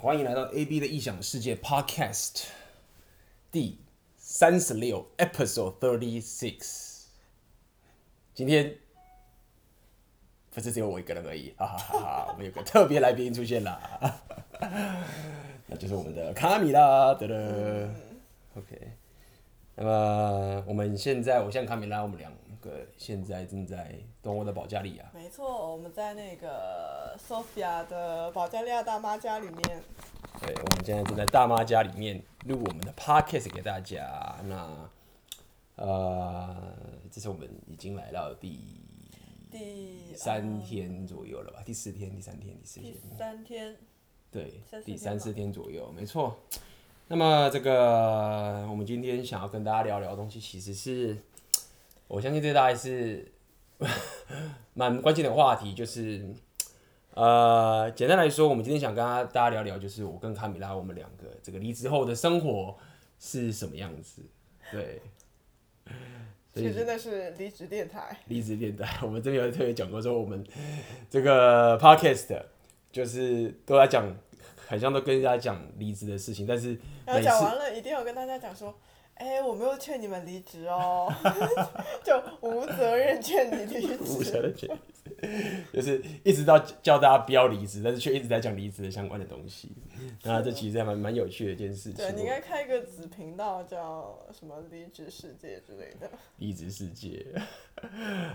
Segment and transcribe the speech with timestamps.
[0.00, 2.44] 欢迎来到 AB 的异想世界 Podcast
[3.50, 3.80] 第
[4.16, 7.06] 三十六 Episode Thirty Six。
[8.32, 8.76] 今天
[10.54, 12.26] 不是只有我一个人而已， 哈哈哈哈！
[12.30, 14.22] 我们有个特别来宾出现了，
[15.66, 17.90] 那就是我们的卡米拉，得了。
[18.56, 18.92] OK，
[19.74, 22.32] 那么我们现在，我现在卡米拉，我们两
[22.68, 25.10] 个现在正在东欧的保加利亚。
[25.14, 29.82] 没错，我们在那个 Sofia 的保加利亚大妈家里面。
[30.40, 34.36] 对，我们现在正在大妈家里面录我们的 podcast 给大家。
[34.44, 34.90] 那，
[35.76, 36.74] 呃，
[37.10, 38.60] 这是我们已经来到第
[39.50, 41.62] 第三天左右了吧？
[41.64, 42.92] 第四天、第三天、第四天。
[42.92, 43.76] 第三天。
[44.30, 46.36] 对，三第三四天左右，没错。
[47.08, 51.16] 那么这个，我们今天想要跟大家聊聊的东西，其实是，
[52.08, 53.30] 我相信这大概是
[54.74, 56.34] 蛮关键的话题，就是。
[57.14, 62.76] 呃，简单来说，我们今天想跟大家聊聊，就是我跟卡米拉，我们两个这个离职后的生活
[63.18, 64.22] 是什么样子？
[64.70, 65.02] 对，
[66.54, 68.16] 所以真的是离职电台。
[68.26, 70.46] 离职电台，我们这边有特别讲过，说我们
[71.10, 72.40] 这个 podcast
[72.92, 74.16] 就是都在讲，
[74.68, 76.78] 好像都跟大家讲离职的事情，但是
[77.20, 78.72] 讲完了，一定要跟大家讲说。
[79.18, 81.12] 哎、欸，我没有劝你们离职哦，
[82.04, 83.98] 就无责任劝你离职。
[84.00, 84.68] 无责任劝
[85.72, 89.72] 就是一直到叫大家不要离职，但是却一直在讲离职的相关的东西。
[90.22, 91.96] 那这其实还蛮蛮有趣的一件事情。
[91.96, 96.08] 对，你应该开一个子频道，叫什么“离职世界”之类的。
[96.36, 97.26] 离职世界，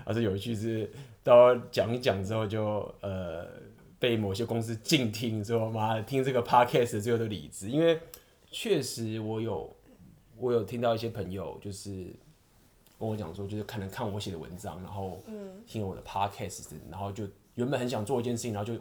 [0.04, 0.92] 而且有趣是，
[1.24, 3.48] 到讲一讲之后就，呃
[3.98, 7.98] 被某些公司禁听，之后妈的听这个 podcast 最后都离职，因为
[8.52, 9.74] 确实我有。
[10.44, 12.14] 我有听到一些朋友就是
[13.00, 15.24] 跟我讲说，就是可能看我写的文章，然后
[15.66, 18.78] 听了我的 podcast，然后就原本很想做一件事情，然后就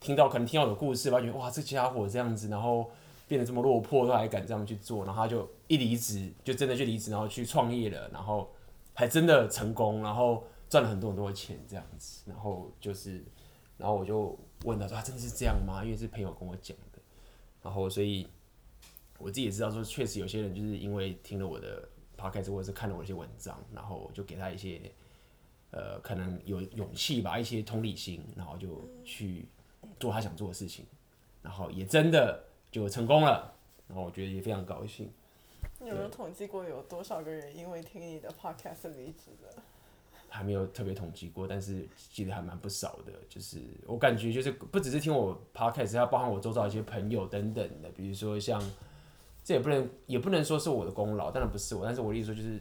[0.00, 2.90] 听到可能听到我的故事，发觉哇，这家伙这样子，然后
[3.26, 8.50] 变得这么落魄，都还敢这样去做，然后他就一离职就真的去离职，然后去创业了，然后
[8.92, 13.24] 还真的成功，然后赚了很多很多的钱这样子，然后就是，
[13.78, 15.82] 然后我就问他说，他真的是这样吗？
[15.82, 16.98] 因为是朋友跟我讲的，
[17.62, 18.28] 然后所以。
[19.22, 21.88] 我自己也知道，说确实有些人就是因为听了我的
[22.18, 24.80] podcast 或者是看了我一些文章，然后就给他一些，
[25.70, 29.46] 呃，可能有勇气吧，一些同理心，然后就去
[30.00, 30.84] 做他想做的事情，
[31.40, 33.54] 然后也真的就成功了，
[33.86, 35.08] 然后我觉得也非常高兴。
[35.78, 39.62] 你有没有统计过有多少个人因为听你的 podcast 离职的？
[40.28, 43.12] 还没有特别统计过，但是记得还蛮不少的。
[43.28, 48.60] 就是我感觉就是不只是听我 podcast，还包含我周遭一些朋友等等的，比如说像。
[49.44, 52.60] 这也不能也不能说是我的功劳，当然不是我，但是我的意思说就是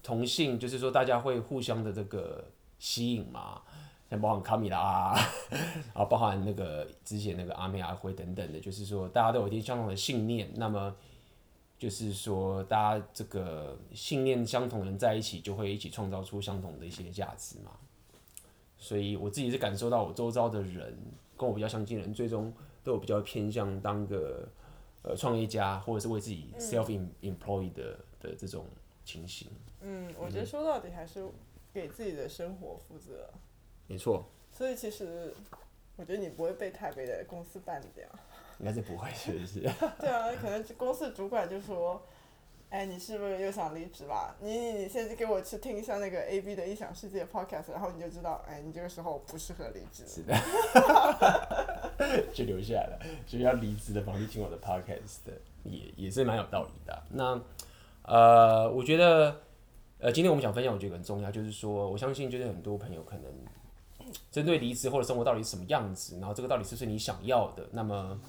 [0.00, 2.44] 同性，就是说大家会互相的这个
[2.78, 3.60] 吸引嘛，
[4.08, 5.18] 像包含卡米拉啊，
[5.50, 10.94] 然 后包含那个之前那个阿妹阿辉等等的，就是说大家都有一定相同的信念，那么
[11.76, 17.72] 就是说大家这个信念相同的人在一起，就会一起创造出相同的一些价值嘛。
[18.78, 20.96] 所以我自己是感受到我周遭的人
[21.36, 22.52] 跟我比较相近的人，最终
[22.84, 24.48] 都有比较偏向当个。
[25.02, 26.86] 呃，创业家或者是为自己 self
[27.22, 28.66] employed 的、嗯、的这种
[29.04, 29.50] 情形。
[29.80, 31.24] 嗯，我觉得说到底还是
[31.72, 33.30] 给自己的生活负责。
[33.86, 34.24] 没错。
[34.52, 35.34] 所以其实，
[35.96, 38.04] 我觉得你不会被台北的公司办掉。
[38.58, 39.60] 应该是不会， 是不是？
[39.98, 42.02] 对啊，可能公司主管就说。
[42.70, 44.36] 哎，你是不是又想离职吧？
[44.38, 50.06] 你你你现在给我去听一下那个 A B 的异想世界 Podcast，然后你就知道，哎，你这个时候不适合离职。
[50.06, 50.32] 是的，
[52.32, 55.32] 就留下来了，就要离职的方式听我的 Podcast 的，
[55.64, 57.02] 也也是蛮有道理的。
[57.10, 57.40] 那
[58.02, 59.40] 呃，我觉得
[59.98, 63.24] 呃，今天我们想分享，我觉得很重要，就是说，我相信就是很多朋友可能
[64.30, 67.68] 针对离职或者生活到底是什么样子，然后这个到底是不是你想要的？
[67.72, 68.20] 那么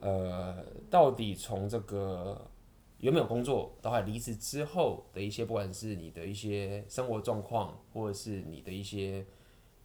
[0.00, 2.50] 呃，到底从这个。
[3.00, 3.70] 有没有工作？
[3.82, 9.26] 到后来离职之后的一些，不管是你的一些生活状况，或者是你的一些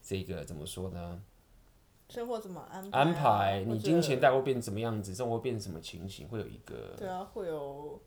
[0.02, 1.22] 这个怎么说呢？
[2.09, 2.97] 生活怎么安排？
[3.00, 5.14] 安排你金钱大概会变什么样子？
[5.14, 6.28] 生活变成什么情形？
[6.28, 8.02] 会有一个对啊，会有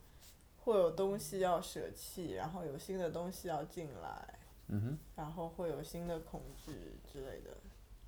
[0.59, 4.39] 会有东西要舍弃，然后有新的东西要进来，
[4.69, 7.57] 嗯哼，然后会有新的恐惧之类的。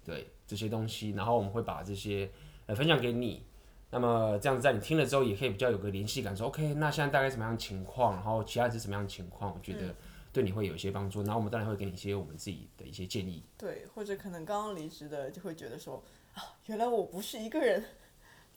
[0.05, 2.31] 对这些东西，然后我们会把这些
[2.67, 3.47] 呃分享给你。
[3.91, 9.95] 那么这样子，在你听了之后，也可以比较有个联系感，说 OK，那现在大概什么样的情况，然后其他是什么样的情况，我觉得
[10.35, 11.23] 对你会有一些帮助。
[11.23, 13.43] 然后我们当然会给你一些我们自己的一些建议。
[13.57, 16.05] 对，或者可能刚刚离职的就会觉得说
[16.35, 17.83] 啊，原来我不是一个人。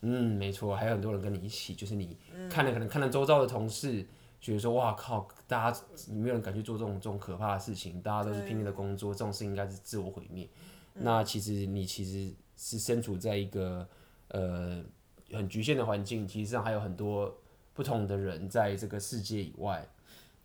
[0.02, 2.18] 嗯，没错，还有很多人跟你一起，就是你
[2.50, 4.06] 看了可能看了周遭的同事，
[4.42, 10.50] 觉得说哇靠，大家没有人敢去做这种这种可怕的事情，大家都是拼命的工作，这种事应该是自我毁灭。
[10.94, 13.88] 那其实你其实是身处在一个
[14.30, 14.84] 呃。
[15.30, 17.38] 很局限的环境，其实上还有很多
[17.74, 19.86] 不同的人在这个世界以外。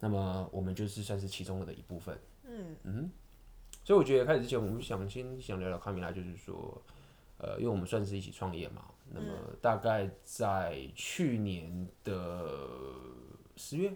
[0.03, 2.19] 那么我们就是算是其中的一部分。
[2.43, 3.11] 嗯嗯，
[3.85, 6.83] 所以我觉得开始之前，我们想先想聊聊卡米拉，就是说，
[7.39, 8.87] 呃，因为我们算是一起创业嘛。
[9.13, 9.29] 那么
[9.61, 12.51] 大概在去年的
[13.55, 13.95] 十月。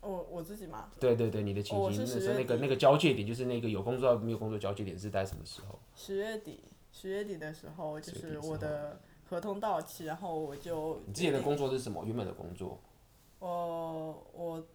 [0.00, 0.88] 我我自己嘛？
[1.00, 5.76] 对对对，你的情形，那是那个那个交界点，就是那个有工作没有工作交界点是在什么时候？
[5.96, 6.60] 十月底，
[6.92, 11.02] 十月底的时候，就是我的合同到期，然后我就。
[11.04, 12.04] 你之前的工作是什么？
[12.04, 12.80] 原本的工作？
[13.40, 14.66] 我我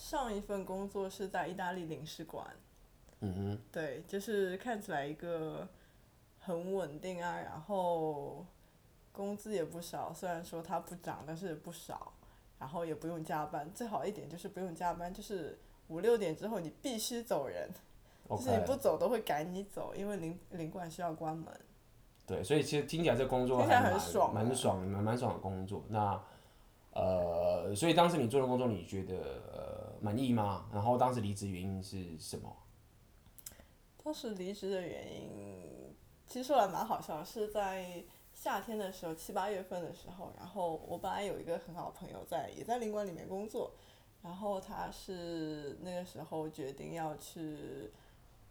[0.00, 2.46] 上一份工作是在意大利领事馆。
[3.20, 3.58] 嗯哼。
[3.70, 5.68] 对，就是看起来一个
[6.38, 8.46] 很稳定啊，然后
[9.12, 12.12] 工资也不少，虽然说它不涨，但是也不少。
[12.58, 15.58] 然后也不用加班，最好一点就是不用加班，就是
[15.88, 17.70] 五六点之后你必须走人.
[18.28, 21.46] 就是你不走都会赶你走，因为领领馆需要关门。
[22.26, 25.82] 对，所以其实听起来这工作还蛮蛮爽，蛮爽，蛮蛮爽的工作。
[25.88, 26.22] 那
[26.92, 29.16] 呃，所以当时你做的工作你觉得
[29.50, 30.68] 呃满意吗？
[30.72, 32.56] 然后当时离职原因是什么？
[34.02, 35.94] 当时离职的原因
[36.26, 38.04] 其实说来蛮好笑，是在。
[38.32, 43.72] 夏天的时候，七八月份的时候，然后我本来有一个很好的朋友在，也在领馆里面工作，
[44.22, 47.90] 然后他是那个时候决定要去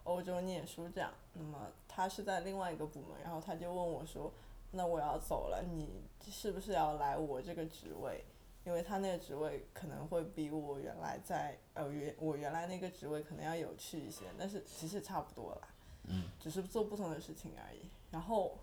[0.03, 4.31] 欧洲念书这样，那么他是在另外一个部门，然后他就问我说，
[4.71, 8.23] 那我要走了，你是不是要来我这个职位？
[8.65, 15.67] 因为他那个职位可能会比我原来在呃原我原来那个职位可能要有趣一些，但是其实差不多啦，
[16.07, 18.57] 嗯，只是做不同的事情而已，然后。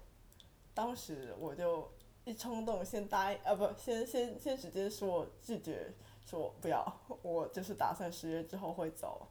[0.76, 1.90] 当时我就
[2.26, 5.90] 一冲动，先答应啊，不，先先先直接说拒绝，
[6.26, 6.84] 说不要，
[7.22, 9.26] 我就是打算十月之后会走。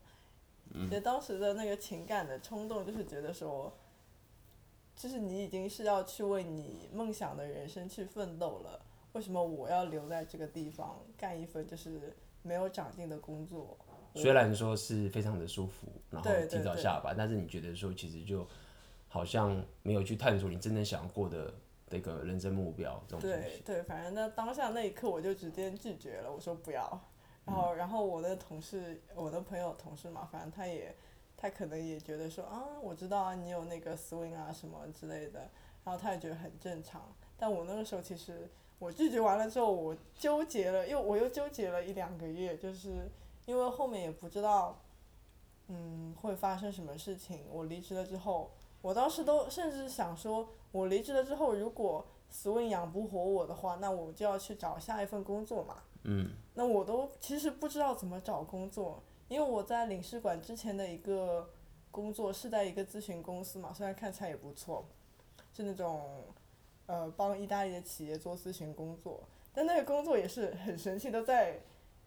[0.72, 0.90] 嗯。
[0.90, 3.72] 就当时的那个情感的冲动，就是觉得说，
[4.96, 8.84] 就是你已经是要去为你梦想的人生去奋斗了，
[9.16, 13.76] 为什么我要留在这个地方干一份就是没有长进的工作？
[14.14, 18.48] 虽然说是非常的舒服，然后提早下班，但是你觉得说其实就。
[19.08, 21.54] 好像没有去探索你真正想要过的
[21.90, 27.02] 那个人生目标，这种对对，反正那当下那一刻我就直接拒绝了，我说不要。
[27.46, 30.94] 然后、嗯、然后我的同事，我的朋友同事嘛，反正他也
[31.38, 35.50] 他可能也觉得说啊，我知道啊，你有那个 swing 啊什么之类的，
[35.86, 37.16] 然后他也觉得很正常。
[37.38, 38.50] 但我那个时候其实
[38.80, 43.10] 我拒绝完了之后，我纠结了，又我又纠结了一两个月，就是
[43.46, 44.80] 因为后面也不知道
[45.68, 47.46] 嗯会发生什么事情。
[47.52, 48.52] 我离职了之后。
[48.82, 55.78] 我当时都甚至想说，我离职了之后，如果 Swing 养不活我的话，那我就要去找下一份工作嘛。
[56.04, 56.30] 嗯。
[56.54, 61.50] 那我都其实不知道怎么找工作，因为我在领事馆之前的一个
[61.90, 64.86] 工作是在一个咨询公司嘛，虽然看起来也不错，
[65.52, 66.04] 是那种
[66.88, 69.24] 呃帮意大利的企业做咨询工作，
[69.54, 71.60] 但那个工作也是很神奇的，在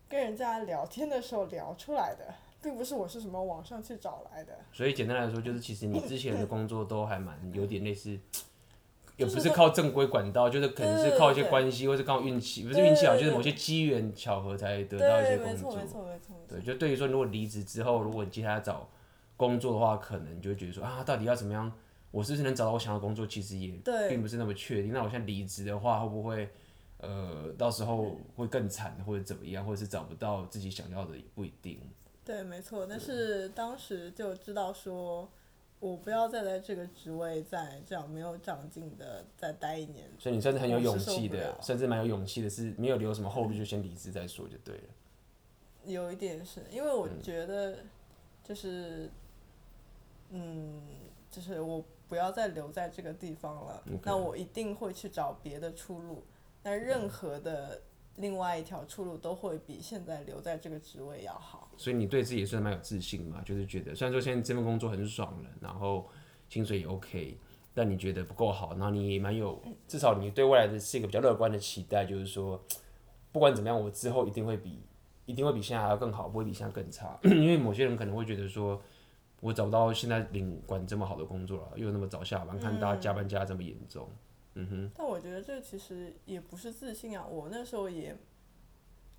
[0.08, 2.34] 跟人家聊天的时候聊出来的。
[2.60, 8.19] 并不是我是什么网上去找来的，所以简单来说，就是其实你之前的工作都还蛮有点类似，
[9.16, 15.76] 也不是靠正规管道，就是可能是靠一些关系，或是靠运气，不是运气好，就是某些机缘巧合才得到一些工作。
[15.76, 16.34] 没错没错没错。
[16.48, 18.88] 对，就对于说，如果离职之后，如果你接下来找
[19.36, 21.72] 工作的话，可能就会觉得说啊，到底要怎么样？
[22.19, 23.25] 我是不是能找到我想要的工作？
[23.25, 23.73] 其实也
[24.09, 24.93] 并不是那么确定。
[24.93, 26.50] 那我现在离职的话，会不会
[26.99, 31.79] 呃，到时候会更惨，或者怎么样，或者是找不到自己想要的，也不一定。
[32.25, 35.31] 对，没错，但是当时就知道说，
[35.79, 40.10] 我不要再在这个职位再这样没有长进的再待一年。
[40.19, 44.82] 所以你算是很有勇气的，甚至蛮有勇气的，是没有留什么后路就先离职再说就对了。
[45.84, 47.79] 有一点是因为我觉得，
[48.43, 49.08] 就是，
[50.31, 50.82] 嗯，嗯，
[51.31, 56.24] 就是我不要再留在这个地方了.那我一定会去找别的出路。
[56.62, 57.74] 那任何的。
[57.74, 57.82] 嗯
[58.19, 63.41] 另外一条出路都会比现在留在这个职位要好，所以你对自己也算蛮有自信嘛？
[63.43, 66.05] 就是觉得虽然说现在这份工作很爽了，然后
[66.48, 67.38] 薪水也 OK，
[67.72, 72.60] 但你觉得不够好，然后你也蛮有，至少你对未来的是一个比较乐观的期待，就是说
[73.31, 74.82] 不管怎么样，我之后一定会比
[75.24, 77.17] 一定会比现在还要更好，不会比现在更差。
[77.22, 78.82] 因为某些人可能会觉得说，
[79.40, 84.08] 我找不到现在领馆这么好的工作了，又那么早下班，看大家加班加这么严重。
[84.54, 88.16] 嗯哼，但我觉得这其实也不是自信啊，我那时候也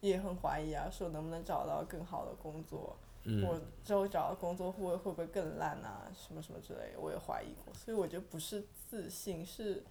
[0.02, 9.82] 也很怀疑啊，说能不能找到更好的工作，嗯、我之后找到工作会会不会更烂啊，什么什么之类的，我也怀疑过，所以我觉得不是自信，是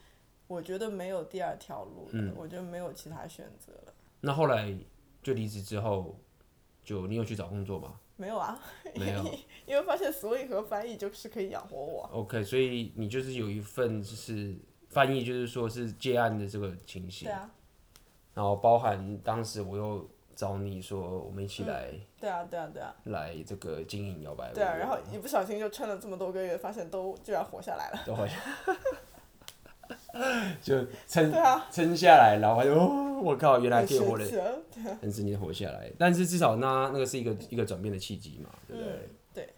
[0.47, 3.94] 我觉得没有第二条路，嗯，我觉得没有其他选择了。
[4.20, 4.76] 那后来
[5.23, 6.18] 就离职之后，
[6.85, 7.99] 就你有去找工作吗？
[8.19, 8.61] 没有啊，
[8.95, 9.25] 没有，
[9.65, 12.11] 因为发现所以和翻译就是可以养活我。
[12.13, 14.55] OK，所以你就是有一份就是。
[14.91, 17.29] 翻译就是说是接案的这个情形。
[17.29, 17.51] 对啊。
[18.33, 21.91] 然后包含当时我又找你说我们一起来。
[21.93, 22.97] 嗯、对啊对啊对啊。
[23.05, 24.51] 来这个经营摇摆。
[24.55, 28.03] 对啊，然后一不小心就撑了这么多个月，发现都居然活下来了。
[28.07, 28.77] 都活下来。
[30.62, 31.33] 就撑
[31.71, 34.25] 撑下来，然后就哦，我靠，原来可以活的，
[35.00, 35.90] 很十年活下来。
[35.99, 38.92] 但是至少那那个是一个一个转变的契机嘛，对不对？
[38.92, 39.49] 嗯、对。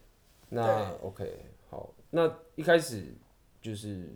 [0.49, 3.15] 那 OK，好，那一开始
[3.63, 4.15] 就是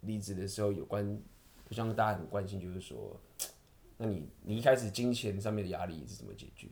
[0.00, 1.18] 离职的时候，有关，
[1.68, 3.16] 不像大家很关心，就是说，
[3.96, 6.68] 那你你一开始金钱上面的压力是怎么解决？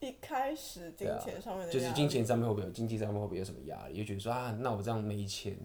[0.00, 3.96] 一开始金钱上面就是金钱上面会不会有经济上面会不会有什么压力？
[3.96, 5.56] 就觉得说啊，那我这样没钱。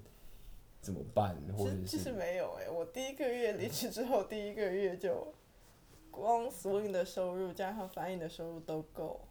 [0.82, 1.36] 怎么办？
[1.56, 5.34] 或者是其实没有哎、欸，我第一个月离职之后，第一个月就
[6.10, 9.28] 光 swing 的收入加上翻译的收入都够，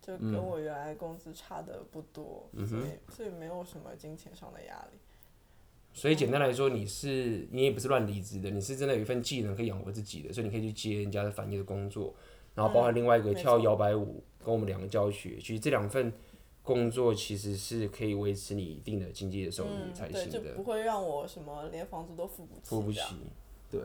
[0.00, 4.98] 就跟我原来工资差的不多，嗯、所以所以没有什么金钱上的压力。
[5.92, 12.14] 所以简单来说，你是你也不是乱离职的，你是真的有一份技能可以养活自己的，所以你可以去接人家的翻译的工作，
[12.54, 16.12] 然后包含另外一个跳摇摆舞，跟我们两个教学，其实这两份。
[16.62, 22.60] 工作其实是可以维持你一定的经济的收入才行的，嗯，就不会让我什么连房租都付不起。
[22.62, 23.00] 付不起，
[23.68, 23.80] 对，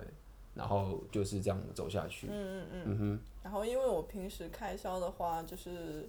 [0.54, 2.28] 然后就是这样走下去。
[2.28, 2.84] 嗯嗯嗯。
[2.86, 3.20] 嗯哼。
[3.44, 6.08] 然后因为我平时开销的话，就是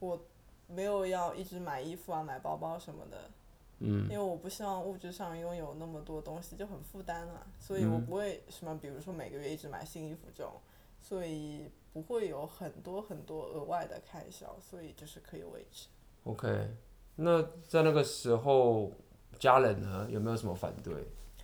[0.00, 0.20] 我
[0.68, 3.30] 没有要一直买衣服啊、买包包什么的。
[3.78, 4.02] 嗯。
[4.04, 10.52] 因为我不希望物质上拥有那么多东西就很负担啊，所以我不会什么，比如说每个月一直买新衣服这种，
[11.00, 11.70] 所以。
[11.92, 15.88] 不会有很多很多额外的开销，所以就是可以维持。
[16.24, 16.76] OK，
[17.16, 18.92] 那在那个时候，
[19.38, 20.94] 家人呢有没有什么反对？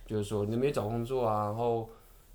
[0.05, 1.89] 就是说你没有找工作啊，然后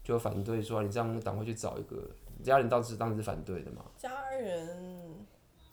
[0.04, 2.10] 就反对说你这样赶快去找一个。
[2.42, 3.84] 家人当时当时是反对的嘛？
[3.96, 5.24] 家人，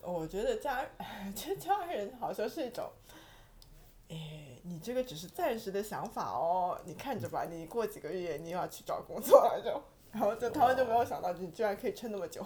[0.02, 0.86] 我觉得家，
[1.36, 2.92] 这 家人好像是一种，
[4.10, 9.82] 哎，你这个只是暂时的想法哦，你看着吧，你过几个月你又要去找工作了就。
[10.12, 12.46] 然后就他们就没有想到，你居然可以撑那么久。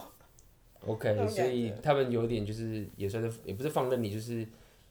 [0.85, 4.45] OK，所以他们有点就是也算是也不是放任你，就是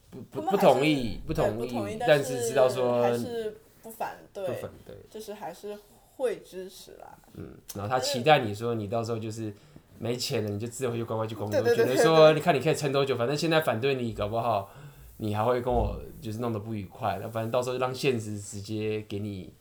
[0.08, 5.76] 不不不同意不同意，但是知道说还是不反对，不反对，就是还是
[6.16, 7.18] 会支持啦。
[7.34, 9.52] 嗯，然后他期待你说你到时候就是
[9.98, 14.70] 没钱了，你就自回去乖乖去工作，觉得说你看你可以撑多久，反正现在反对你搞不好
[15.18, 19.52] 你还会跟我就是弄得不愉快，那反正到时候让现实直接给你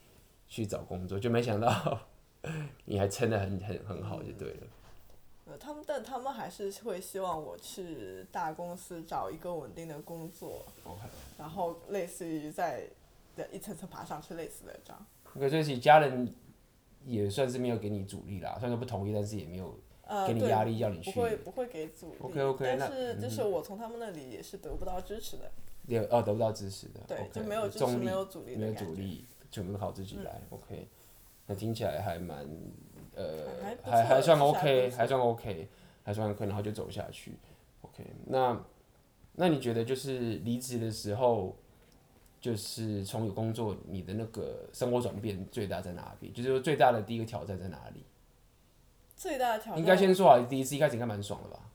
[0.48, 2.00] 去找工作，就没想到。
[2.86, 4.68] 你还撑得很很很好就对了。
[5.46, 10.66] 呃，他们但他们还是会希望我去大公司找一个稳定的工作.
[11.38, 12.84] 然后类似于在
[13.52, 15.06] 一层层爬上去，类似的这样。
[15.24, 16.34] 可是其实家人
[17.06, 19.78] 也算是没有给你阻力啦，虽然说不同意，但是也没有
[20.28, 21.10] 给你压力要你去。
[21.10, 22.18] 呃、不会不会给阻力。
[22.22, 25.52] OK OK，但是就是我从他们那里也是得不到支持的。
[25.88, 27.00] 有哦，得不到支持的。
[27.08, 30.40] 对，okay, 就没有支持，没有阻力，没有阻力，全部靠自己来。
[30.52, 30.88] 嗯、OK。
[31.56, 32.48] 听起来还蛮，
[33.16, 33.48] 呃，
[33.84, 35.68] 还还，还算 OK，还算 OK，
[36.04, 37.38] 还算 OK，然后就走下去
[37.82, 38.06] ，OK。
[38.26, 38.60] 那，
[39.34, 41.56] 那你觉得就是离职的时候，
[42.40, 46.32] 就是从有工作，你的那个生活转变最大在哪里？
[46.32, 48.04] 就是说最大的第一个挑战在哪里？
[49.16, 51.70] 最大的挑战应该先说好，第一次一开始应该蛮爽的吧？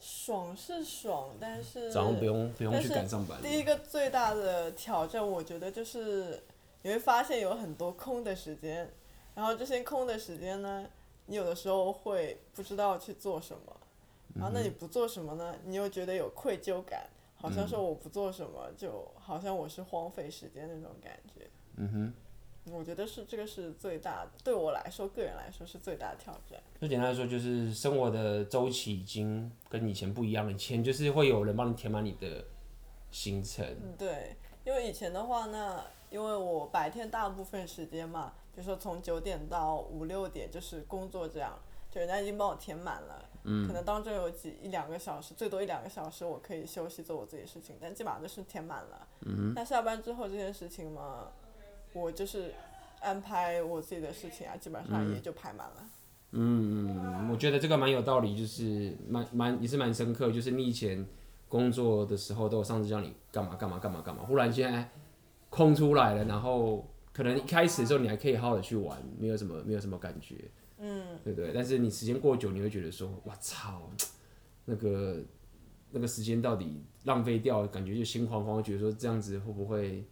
[0.00, 3.40] 爽是爽，但是早上不用不用去赶上班。
[3.42, 6.42] 第一个最大的挑战，我觉得就是。
[6.88, 8.90] 你会发现有很多空的时间，
[9.34, 10.88] 然后这些空的时间呢，
[11.26, 13.76] 你有的时候会不知道去做什么，
[14.34, 21.50] 然后那你不做什么呢，你又觉得有愧疚感，好像说我不做什么，就好像我是荒废时间那种感觉。
[21.76, 21.92] 嗯
[22.64, 26.58] 哼，我觉得是这个是最大的，对我来说，个人来说是最大的挑战。
[26.80, 32.42] 最简单来说，就是生活的周期已经跟以前不一样了，以前就是会有人帮你填满你的
[33.10, 33.62] 行程。
[33.98, 35.84] 对，因为以前的话呢。
[36.10, 41.58] 因为我白天大部分时间嘛，比如说从九点到五六点就是工作这样，
[41.90, 49.06] 就人家已经帮我填满了，嗯，可能当中有几一两个小时，最多一两个小时我可以休息做我自己的事情，但基本上都是填满了。
[49.26, 51.28] 嗯，那下班之后这件事情嘛，
[51.92, 52.54] 我就是
[53.00, 55.86] 安排我自己的事情啊，基本上也就排满了。
[56.32, 61.06] 嗯嗯，我觉得这个蛮有道理，就是蛮蛮也是蛮深刻，就是你以前
[61.48, 64.88] 工作的时候都有上司叫你干嘛干嘛干嘛干嘛，忽然间。
[65.50, 70.36] 空出来了，然后可能一开始的时候你还可以好好的去玩，没有什么没有什么感觉，
[70.78, 71.52] 嗯，对不对？
[71.54, 73.90] 但是你时间过久，你会觉得说，我操，
[74.64, 75.22] 那个
[75.90, 80.04] 那个时间到底浪费掉，感觉就心慌慌，觉得说这样子会不会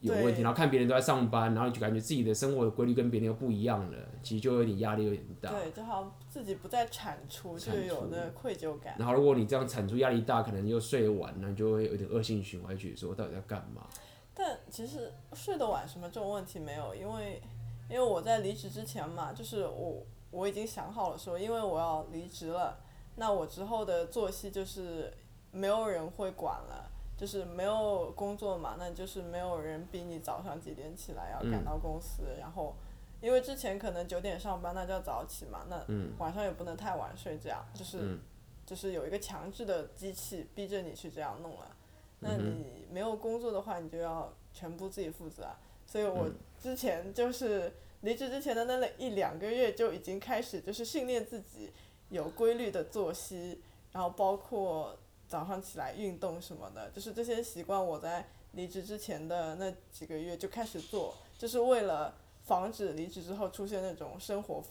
[0.00, 0.42] 有问题？
[0.42, 5.50] 然后看别人都在上班，然后就感觉自己的生活的规律跟别人又不一样了，其实就有点压力有点大。
[5.50, 8.94] 对，就好像自己不再产出，就有那个愧疚感。
[8.96, 13.84] 然后如果你这样产出压力大，可能又睡晚，那就会有点恶性循环，觉得说我到底在干嘛？
[14.40, 17.42] 但其实睡得晚什么这种问题没有，因为
[17.90, 22.78] 因为我在离职之前嘛，就是我我已经想好了说，因为我要离职了，
[23.16, 25.12] 那我之后的作息就是
[25.50, 32.76] 没有人会管了，就是没有工作嘛，那就是没有人逼你早上几点起来要赶到公司，嗯、然后
[33.20, 35.84] 因为之前可能九点上班，那就要早起嘛，那
[36.18, 38.20] 晚上也不能太晚睡，这样就是、嗯、
[38.64, 41.74] 就是有一个强制的机器逼着你去这样弄了。
[42.20, 45.46] 那你没有工作的话，你就要全部自己负责。
[45.86, 46.28] 所以我
[46.62, 47.72] 之前就是
[48.02, 51.70] 离职之前的那一两个月就已经开始，就是训练自己
[52.10, 53.60] 有规律的作息，
[53.92, 64.62] 然后包括早上起来运动什么的，就是这些习惯我在离职之前的那几个月就开始做，就是为了防止离职之后出现那种生活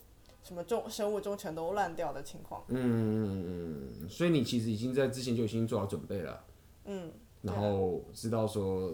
[0.43, 2.63] 什么钟生物钟全都乱掉的情况。
[2.67, 6.45] 嗯嗯嗯，所以你其实已经在之前就已经做好准备了。
[6.85, 7.11] 嗯。
[7.47, 8.93] 然后知道说，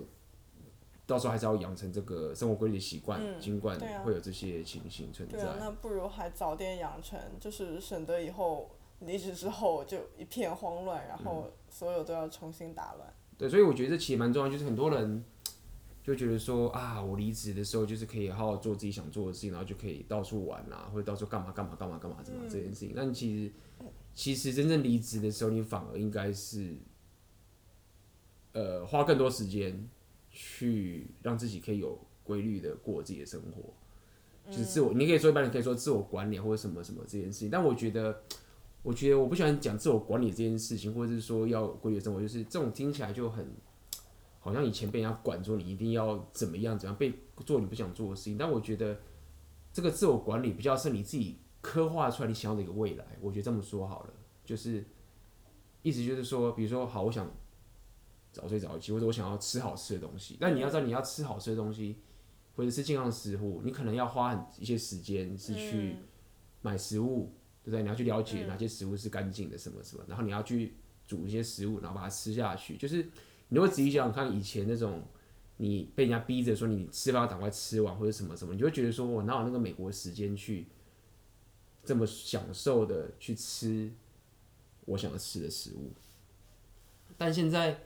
[1.05, 5.37] 到时候还是要养成这个生活规律的习惯，嗯、尽管会有这些情形存在。
[5.37, 8.69] 对啊，那不如还早点养成，就是省得以后
[8.99, 13.09] 离职之后就一片慌乱，然后所有都要重新打乱。
[13.09, 15.21] 嗯、对，所以我觉得这其实蛮重要，就是很多人
[16.01, 22.93] 就觉得说啊，我离职的时候就是可以好好做自己想做的事情，然后就可以到处玩啊，或者到处干嘛干嘛干嘛干嘛怎么这件事情。
[22.95, 23.53] 但其实，
[24.13, 26.77] 其实真正离职的时候，你反而应该是。
[28.53, 29.89] 呃，花更多时间
[30.29, 33.73] 去让自己可以有规律的过自己的生活，
[34.51, 37.49] 就是自我，你可以说一般，人可以说自我管理或者什么什么这件事情。
[37.49, 38.21] 但我觉得，
[38.83, 43.45] 我觉得我不喜欢讲自我管理这件事情，或者是说要规律的生活，就是这种听起来就很
[44.39, 47.11] 好像以前被人家管住你一定要怎么样怎么样，被
[47.45, 48.37] 做你不想做的事情。
[48.37, 48.99] 但我觉得
[49.73, 53.05] 这个自我管理比较是你自己刻画出来你想要的一个未来。
[53.19, 54.13] 我觉得这么说好了，
[54.45, 54.85] 就是
[55.81, 57.27] 意思就是说，比如说好，我想。
[58.33, 60.35] 早睡早起，或者我想要吃好吃的东西。
[60.39, 61.95] 但你要知道，你要吃好吃的东西，
[62.55, 65.95] 或者是健康的食物，你可能要花很一些时间是去
[66.63, 67.31] 买食物，
[67.63, 67.83] 对不对？
[67.83, 70.73] 你要去了解哪些食物是干净的，什么什么，然后你要去
[71.05, 72.75] 煮一些食物，然后把它吃下去。
[72.75, 73.07] 就是
[73.49, 75.03] 你会仔细想想看，以前那种
[75.57, 80.65] 你被人家逼着说你吃饭要赶快吃完，或者什么什么，你就会觉得说我哪有那个美国时间去
[81.83, 83.91] 这么享受的去吃
[84.85, 85.91] 我想要吃的食物？
[87.15, 87.79] 但现在。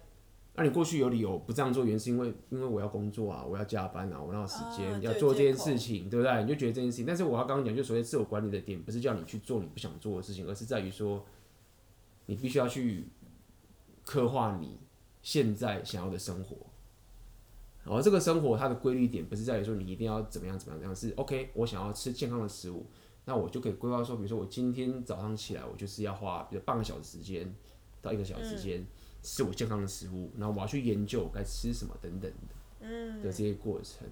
[0.59, 6.41] 那、啊、你过去有理由不这样做，原因是因为因为我要工作啊，我要加班啊，我要时间、啊、要做这件事情，对不对？
[6.41, 7.05] 你就觉得这件事情。
[7.05, 11.23] 但是我要刚刚讲，就所谓自我管理的点，不是叫你去做你不想做的事情，而是在于说，
[12.25, 13.07] 你必须要去
[14.03, 14.79] 刻画你
[15.21, 16.57] 现在想要的生活。
[17.83, 21.51] 然后这个生活它的规律点，不是在于说你一定要怎么样怎么样，这样是 OK。
[21.53, 22.87] 我想要吃健康的食物，
[23.25, 27.53] 那我就可以规划说，比如说我今天早上起来，我就是要花比如半个小时时间
[28.01, 28.81] 到一个小时时间。
[28.81, 28.87] 嗯
[29.21, 34.07] 吃我健康的食物，然后我要去研究该吃什么等等的，嗯，的这些过程。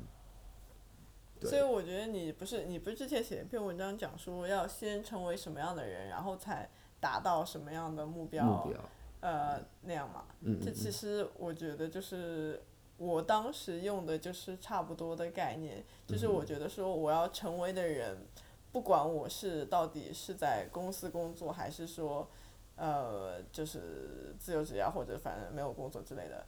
[1.41, 8.79] 嗯、所以我觉得你不是你不是之前写一篇文章讲说要先成为什么样的人，然后才达到什么样的目标，目标
[9.21, 10.25] 呃，那样嘛。
[10.41, 12.61] 嗯，这其实我觉得就是
[12.97, 18.25] 我当时用的就是差不多的概念，嗯、就是我觉得说我要成为的人，
[18.71, 22.29] 不管我是到底是在公司工作还是说。
[22.75, 26.45] 呃，就是自由职业或者反正没有工作之类的，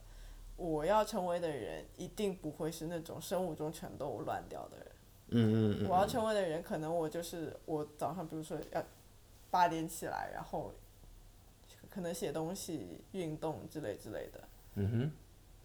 [0.56, 4.86] 我要成为的人一定不会是那种生物钟全都乱掉的人。
[5.28, 5.88] 嗯嗯嗯。
[5.88, 8.84] 我要成为的人，可能我就是我早上，比如说要
[9.50, 10.72] 八点起来，然后
[11.88, 14.48] 可能写东西、运动之类之类的。
[14.74, 15.12] 嗯哼。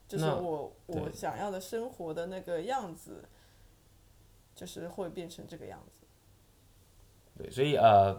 [0.07, 3.23] 就是我我想要的生活的那个样子，
[4.53, 6.05] 就是会变成这个样子。
[7.37, 8.13] 对，所以呃，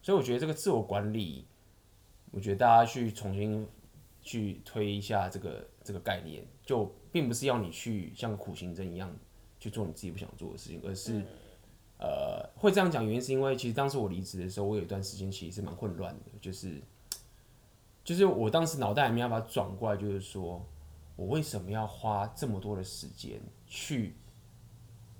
[0.00, 1.46] 所以我觉得这个自我管理。
[2.30, 3.66] 我觉得大家去重新
[4.22, 9.12] 去推一下这个这个概念，就并不是要你去像苦行僧一样
[9.58, 11.24] 去做你自己不想做的事情，而是，
[11.98, 16.80] 呃，会这样讲原因是因为其实当时我离职的时候，我有一段时间其实是蛮混乱的，就是，
[18.04, 20.64] 就是我当时脑袋还没办法转过来，就是说
[21.16, 24.14] 我为什么要花这么多的时间去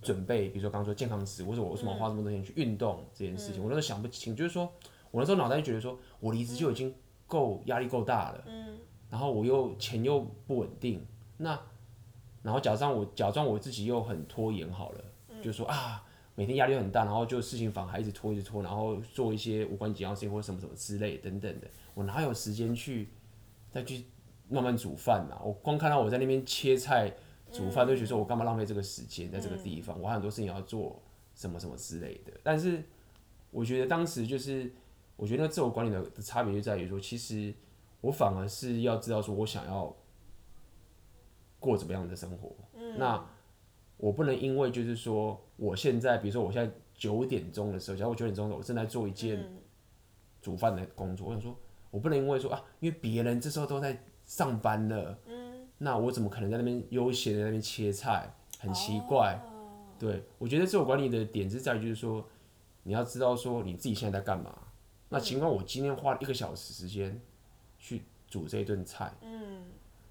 [0.00, 4.72] 准备，比如说刚刚说健康食，或者我为什么花这么多钱去运动这件事情，我那时候想不清，就是说。
[5.10, 6.94] 我那时候脑袋就觉得说，我离职就已经
[7.26, 8.78] 够压力够大了，嗯，
[9.10, 11.04] 然后我又钱又不稳定，
[11.38, 11.58] 那，
[12.42, 16.04] 然后假装我假装我自己又很拖延好了，嗯，就说啊，
[16.36, 23.08] 每天压力很大，然后就事情反而还一直拖一直拖，然后做一些无关紧要事情或什么什么之类等等的，我哪有时间去
[23.70, 24.04] 再去
[24.48, 25.36] 慢慢煮饭呐？
[25.44, 27.12] 我光看到我在那边切菜
[27.50, 30.00] 煮饭，都觉得说我干嘛浪费这个时间在这个地方？
[30.00, 31.02] 我还有很多事情要做，
[31.34, 32.32] 什么什么之类的。
[32.42, 32.82] 但是
[33.50, 34.72] 我觉得当时就是。
[35.20, 37.52] 我觉得那自我管理的的差别就在于说，其实
[38.00, 39.94] 我反而是要知道说，我想要
[41.58, 42.56] 过怎么样的生活。
[42.72, 43.22] 嗯、那
[43.98, 49.46] 我不能因为就是说，我现在比如说我现在九点钟的时候，假如我九点钟我正在做一件
[50.40, 51.54] 煮饭的工作，嗯、我想说，
[51.90, 58.34] 我不能因为说啊，因为别人这时候都在上班了，嗯、那我怎么可能在那边悠闲的那边切菜？
[58.58, 59.34] 很奇怪。
[59.34, 62.26] 哦、对，我觉得自我管理的点是在于就是说，
[62.84, 64.58] 你要知道说你自己现在在干嘛。
[65.12, 67.20] 那尽管我今天花了一个小时时间
[67.78, 69.64] 去煮这一顿菜，嗯，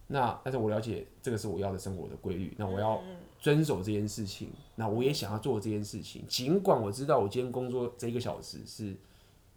[0.07, 3.01] 那但是我了解这个是我要的生活的规律，那我要
[3.39, 8.93] 遵守这件事情，那我也想要做这件事情，尽管我知道我今天工作这一个小时是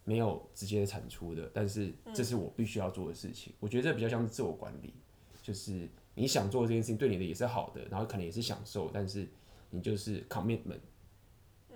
[0.04, 3.52] 没有直接的产出的，但是这是我必须要做的事情。
[3.58, 4.94] 我觉得这比较像是自我管理，
[5.42, 9.28] 就是你想做这件事情对你的也是好的，然后可能也是享受，但是
[9.70, 10.78] 你就是 commitment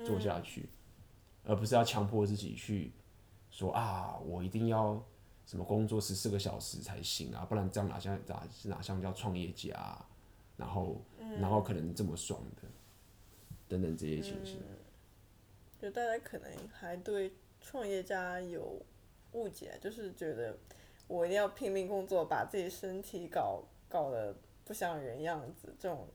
[0.05, 0.69] 做下去，
[1.43, 2.93] 而不是要强迫自己去。
[3.57, 5.03] 说啊，我一定要
[5.47, 10.07] 什么工作十四个小时才行啊，不然这样哪像哪哪像叫创业家啊，
[10.59, 12.69] 然后、嗯、然后可能这么爽的，
[13.67, 14.59] 等等这些情形。
[14.59, 14.77] 嗯、
[15.81, 18.79] 就大家可能还对创业家有
[19.33, 20.55] 误解，就是觉得
[21.09, 26.07] 我一定要拼命工作，把自己身体搞搞得不像人样子，这种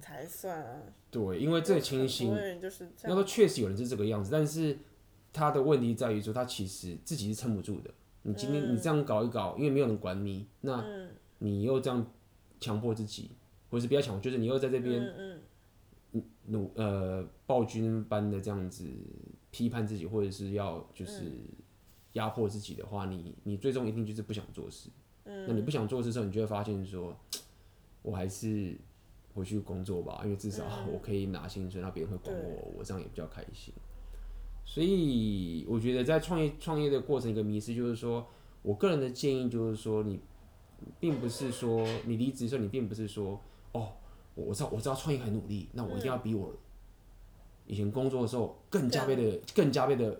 [0.00, 0.80] 才算啊。
[1.10, 2.32] 对，因为这个情形，
[3.02, 4.78] 那个确实有人是这个样子，但是。
[5.32, 7.90] 他的问题在于说，他其实自己是撑不住的。
[8.22, 10.84] 你今天你这样搞一搞，因为没有人管你，那
[11.38, 12.04] 你又这样
[12.60, 13.30] 强迫自己，
[13.70, 15.40] 或者是比较强，就是你又在这边
[16.46, 18.84] 努呃暴君般的这样子
[19.50, 21.22] 批判自己，或者是要就是
[22.14, 24.90] 压迫自己的话，你你最终一定就是不想做事。
[25.24, 27.16] 那你不想做事的时候，你就会发现说，
[28.02, 28.76] 我还是
[29.34, 33.72] 回去工作吧，因为至少我可以拿薪水，那别人会管我，我这样也比较开心。
[34.70, 38.24] 所以我觉得在创业创业的过程，一个迷失就是说，
[38.60, 40.20] 我个人的建议就是说，你
[41.00, 43.40] 并不是说你离职的时候，你并不是说
[43.72, 43.94] 哦，
[44.34, 46.54] 我知道我知道创业很努力，那我一定要比我
[47.66, 50.14] 以前工作的时候更加倍的更加倍的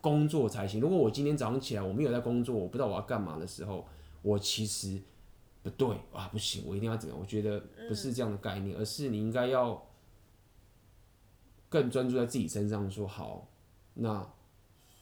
[0.00, 0.80] 工作才行。
[0.80, 3.84] 如果我今天早上起来我没有在工作，我不知道我要干嘛的时候，
[4.22, 5.02] 我其实
[5.64, 7.18] 不对啊，不行，我一定要怎样？
[7.20, 9.84] 我觉得不是这样的概念，而是你应该要
[11.68, 13.48] 更专注在自己身上，说好。
[13.98, 14.22] 那，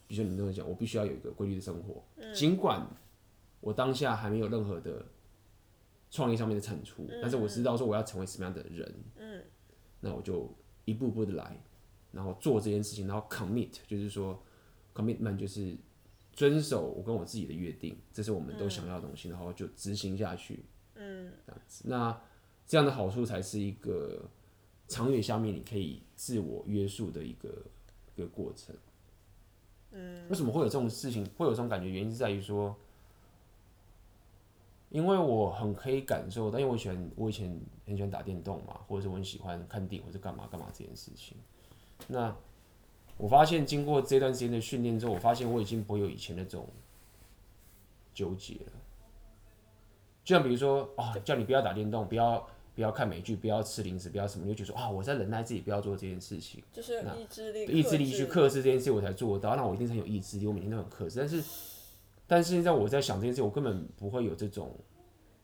[0.06, 2.86] 比如说你那么讲，我必须要有一个规律的生活，尽管
[3.60, 5.04] 我当下还没有任何的
[6.12, 8.94] 创业上面的产出，但是我知道说我要成为什么样的人，
[9.98, 10.48] 那我就
[10.84, 11.60] 一步步的来，
[12.12, 14.40] 然后做这件事情，然后 commit 就是说
[14.94, 15.76] commitment 就是
[16.32, 22.22] 遵守我跟我自己的约定，这是我们都想要的东西，然后就执行下去，嗯，这样子，那
[22.64, 24.30] 这样的好处才是一个
[24.86, 27.50] 长远下面你可以自我约束的一个。
[28.14, 28.74] 一个过程，
[29.90, 31.88] 嗯，为什么会有这种事情，会有这种感觉？
[31.88, 32.74] 原因是在于说，
[34.90, 41.36] 因为我很可以感受到，因为我喜欢，我以前很喜欢打电动嘛，或者是我很喜欢看电影，或者干嘛干嘛这件事情。
[42.06, 42.34] 那
[43.16, 46.68] 我发现经过这段时间的训练之后，我发现我已经不会有以前那种
[48.12, 48.72] 纠结了。
[50.24, 52.48] 就像比如说，哦，叫你不要打电动，不要。
[52.74, 59.54] 不要看美剧，不要吃零食，不要什么，你就觉得说啊，我在忍耐自己不要做这件事情，就是意志力，意志力去克制这件事，我才做到。
[59.54, 61.20] 那我一定是很有意志力，我每天都很克制。
[61.20, 61.44] 但是，
[62.26, 64.76] 但是现在我在想这件事，我根本不会有这种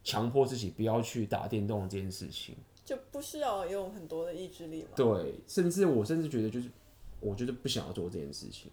[0.02, 4.88] 强迫自己不要去打电动这件事情，就不需要用很多的意志力嘛。
[4.96, 6.68] 对，甚至我甚至觉得就是，
[7.20, 8.72] 我觉得不想要做这件事情，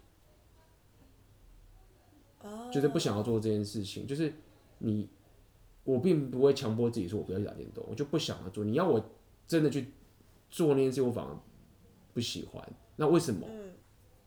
[2.42, 4.32] 啊，就是不想要做这件事情，就是
[4.78, 5.08] 你。
[5.88, 8.62] 我并不会强迫自己说，我不要去打电动，我就不想要做。
[8.62, 9.02] 你要我
[9.46, 9.88] 真的去
[10.50, 11.34] 做那件事，我反而
[12.12, 12.62] 不喜欢。
[12.96, 13.46] 那为什么？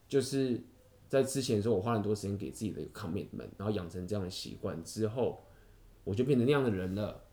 [0.07, 0.59] 就是
[1.07, 5.39] 在之前的时候，我花很多时间给自己的一个 commitment，然后养成这样的习惯之后，
[6.03, 7.23] 我就变成那样的人了。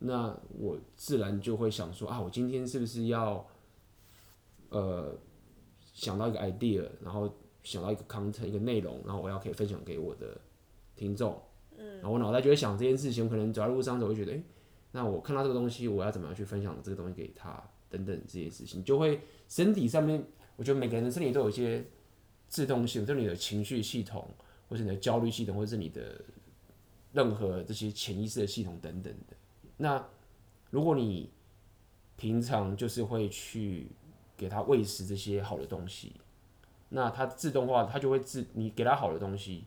[0.00, 3.46] 那我自然就会想说啊，我今天是不是要
[4.70, 5.16] 呃
[5.94, 7.32] 想到一个 idea，然后
[7.62, 10.36] 想到一个 content 一个内容，然后我要可以分享给我的
[10.96, 11.40] 听众。
[11.76, 14.42] 然后我脑袋就会想这件事情，我可能走在路上走，会觉得，哎，
[14.92, 20.24] 那我看到这个东西，我要怎么样去分享这个东西给他，等等这些事情，就会身体上面，
[20.56, 21.84] 我觉得每个人的身体都有一些
[22.48, 24.28] 自动性，就是你的情绪系统，
[24.68, 26.20] 或是你的焦虑系统，或者是你的
[27.12, 29.36] 任何这些潜意识的系统等等的。
[29.76, 30.02] 那
[30.70, 31.30] 如果你
[32.16, 33.90] 平常就是会去
[34.36, 36.12] 给他喂食这些好的东西，
[36.88, 39.64] 那他自动化，他就会自你给他好的东西，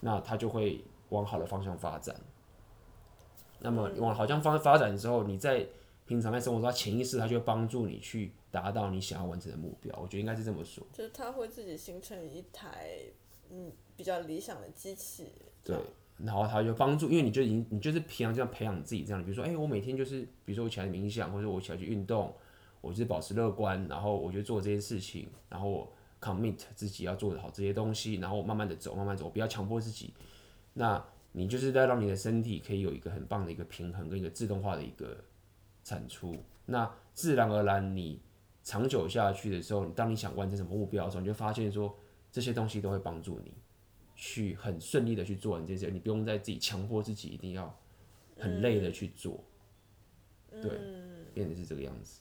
[0.00, 0.84] 那他就会。
[1.10, 2.14] 往好的方向发展，
[3.60, 5.66] 那么往好像方发展之后，你在
[6.06, 9.96] 平常在生活中，潜意识它就会帮助你去达到你想要完成的目标。
[10.02, 12.98] 我觉得应该是这么说，就是它会自己形成一台
[13.50, 15.32] 嗯比较理想的机器。
[15.62, 15.76] 对，
[16.18, 22.34] 然后它就帮助，因为你就已经你就是平常这样培养自己这样，比如说，哎、欸，我每天就是，比如说我起来冥想，或者我起来去运动，
[22.80, 30.12] 我就是保持乐观，然后我就做这些事情，然后我 commit 自己要做好这些东西，然后我慢慢的走，慢慢走，我不要强迫自己。
[30.72, 35.16] 那你就是在让你的身体可以有一个很棒的一个平衡跟一个自动化的一个
[35.82, 36.36] 产出。
[36.66, 38.20] 那自然而然，你
[38.62, 41.96] 长久下去的时候，当你想完成什么目标的时候，你就发现说
[42.30, 43.52] 这些东西都会帮助你。
[44.22, 47.74] 去很顺利的去做完这些，你不用再自己强迫自己一定要
[48.36, 49.42] 很累的去做，
[50.50, 50.70] 嗯、对，
[51.32, 52.20] 变成是这个样子。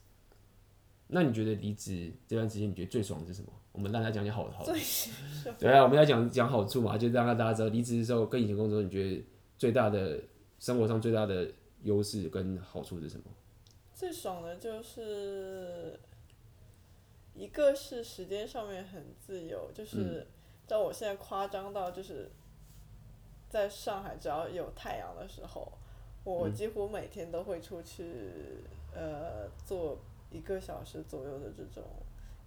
[1.08, 3.52] 那你觉得离职这段时间，你觉得最爽的是什么？
[3.80, 4.74] 我们让大家讲讲好好的。
[5.58, 9.26] 对啊，我们要讲讲好处嘛，就让大家知道离职的时候跟以前工作，你觉得
[9.58, 10.20] 最大的
[10.60, 11.50] 生活上最大的
[11.84, 13.24] 优势跟好处是什么？
[13.94, 15.98] 最爽的就是
[17.34, 20.28] 一个是时间上面很自由，就是、嗯。
[20.68, 22.30] 到我现在夸张到就是，
[23.50, 25.72] 在上海只要有太阳的时候，
[26.24, 28.04] 我几乎每天都会出去，
[28.94, 29.98] 呃，做
[30.30, 31.84] 一个小时左右的这种，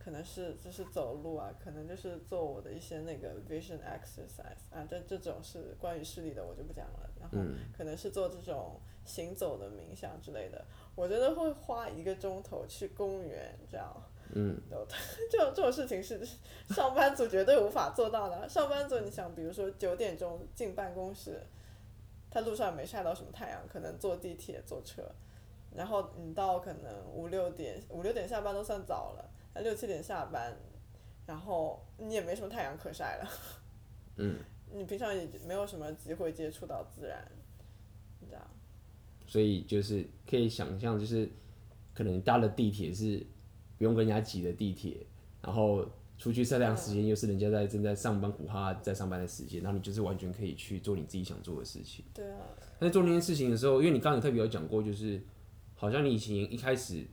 [0.02, 7.38] 可能是就是走路啊，可能就是做我的一些那个 vision exercise 啊，这这种是关于视力的我就不讲了，然后
[7.76, 13.94] 可能是做这种行走的冥想之类的，我觉得会花一个钟头去公园这样。
[14.34, 14.58] 嗯，
[15.30, 16.26] 这种这种事情是
[16.70, 18.48] 上班族绝对无法做到的。
[18.48, 21.38] 上班族，你想，比如说九点钟进办公室，
[22.30, 25.02] 他路上没晒到什么太阳，可能坐地铁、坐车，
[25.76, 30.56] 然后你到可能五六点，五六点下班都算早了，那六七点下班，
[31.26, 33.30] 然后你也没什么太阳可晒了。
[34.16, 34.38] 嗯，
[34.72, 37.30] 你平常也没有什么机会接触到自然，
[38.28, 38.50] 这样。
[39.26, 41.30] 所以就是可以想象，就是
[41.92, 43.26] 可能搭了地铁是。
[43.78, 45.04] 不用跟人家挤的地铁，
[45.40, 45.84] 然后
[46.16, 52.04] 出去晒太阳时间又是人家在正在上班苦哈在上班的时间，然后你就是完全可以去做你自己想做的事情。
[52.14, 52.38] 对啊。
[52.78, 55.20] 但是做那件事情的时候，因为你刚刚特别有特别有讲过，就是
[55.74, 57.04] 好像你以前一开始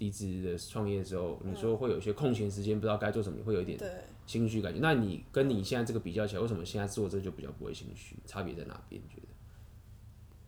[0.00, 3.78] 离职的创业的时候，你说会有一些空闲时间不知道该做什么，你会有一点
[4.26, 4.80] 心虚感觉。
[4.82, 8.16] 那你跟你现在这个比较起来，为什么现在做这就比较不会心虚？
[8.26, 9.00] 差别在哪边？
[9.08, 9.28] 觉得？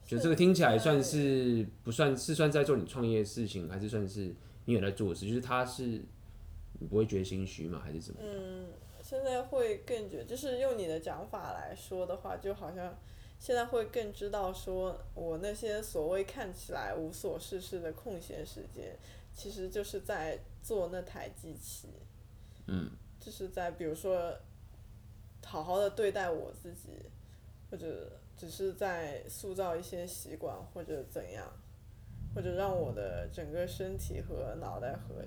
[0.04, 4.34] 就这个听起来算是不算是算在做你创业的事情，还是算是？
[4.64, 6.00] 你有在做的事，就是他是，
[6.78, 7.82] 你不会觉得心虚吗？
[7.82, 8.20] 还是怎么？
[8.22, 8.68] 嗯，
[9.02, 12.96] 现在会更觉，就是用你的讲法来说的话，就好像
[13.40, 18.96] 现在会更知道，说我那些所谓看起来无所事事的空闲时间，
[19.34, 21.88] 其实就是在做那台机器。
[22.66, 22.90] 嗯。
[23.20, 24.34] 就是在比如说，
[25.44, 27.10] 好好的对待我自己，
[27.70, 31.46] 或者只是在塑造一些习惯，或者怎样。
[32.34, 35.22] 或者让我的整个身体和脑袋和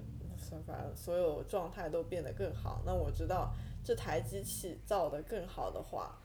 [0.65, 2.81] 反正所有状态都变得更好。
[2.83, 6.19] 那我知道这台机器造的更好的话，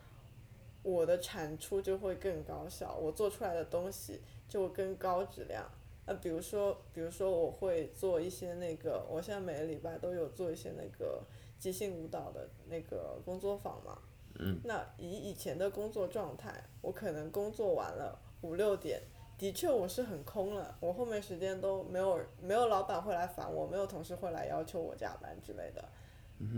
[0.82, 5.70] 我的产出就会更高效，我做出来的东西就更高质量。
[6.10, 11.22] 那比如说，比如说我会做一些那个，我现在每个礼拜都有做一些那个
[11.56, 13.96] 即兴舞蹈的那个工作坊嘛。
[14.40, 14.60] 嗯。
[14.64, 19.00] 那以以前的工作状态，我可能工作完了五六点。
[19.38, 20.76] 的确，我是很空了。
[20.80, 25.88] 我后面时间都没有，没有老板会来烦我，没有同事会来要求我加班之类的。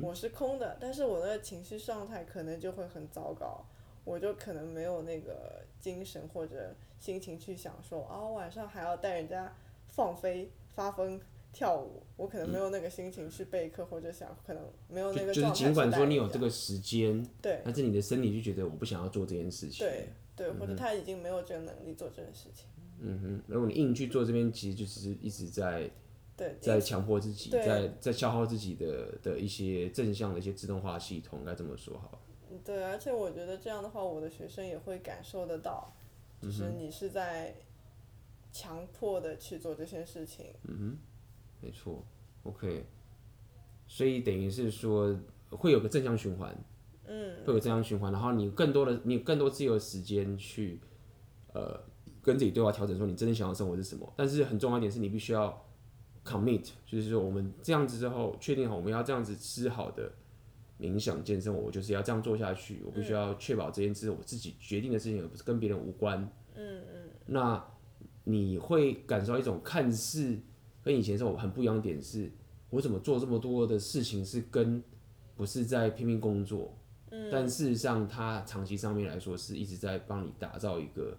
[0.00, 3.62] 我是空的，但是我的情绪状态可能就会很糟糕，
[4.02, 9.52] 我就可能没有那个精神或者心情去想说，啊、哦，晚上还要带人家
[9.88, 11.20] 放飞、发疯、
[11.52, 15.34] 跳舞，我可能没有那个心情去备课或者想，可能没有那个。
[15.34, 19.84] 就是尽管说你有这个时间，对，但是你的身体就觉得我不想要做这件事情。
[19.84, 22.66] 对对，或者他已经没有这个能力做这件事情。
[23.00, 25.90] 嗯哼，如果你硬去做这边，其实就只是一直在，
[26.36, 32.20] 对，在强迫自己，在在消耗自己的的一些正向的一些自动化系统，该这么说好。
[32.64, 35.92] 对，而且我觉得这样的话，我的学生也会感受得到，
[36.42, 37.54] 就是你是在
[38.50, 40.46] 强迫的去做这些事情。
[40.64, 40.98] 嗯哼，
[41.60, 42.04] 没错
[42.42, 42.84] ，OK，
[43.86, 45.18] 所以等于是说
[45.50, 46.54] 会有个正向循环，
[47.04, 50.80] 嗯，会有正向循环，然后你更多的，你有更多自由的时间去，
[51.52, 51.80] 呃。
[52.24, 54.12] 跟自己对话调整，说你真正想要生活是什么？
[54.16, 55.60] 但是很重要一点是你必须要
[56.24, 60.08] commit，就是说我们这样子之后确定好我们要这样子吃好的
[60.78, 62.82] 冥想健身，我就是要这样做下去。
[62.84, 66.18] 我必须要确保这件事我自己决定的事情，而不是跟别人无关。
[66.54, 67.10] 嗯嗯。
[67.26, 67.64] 那
[68.24, 70.38] 你会感受到一种看似
[70.82, 72.30] 跟以前这种很不一样的点是，
[72.70, 74.82] 我怎么做这么多的事情是跟
[75.36, 76.76] 不是在拼命工作，
[77.10, 81.16] 嗯，但事实上它长期上面来说是一直在帮你打造一个。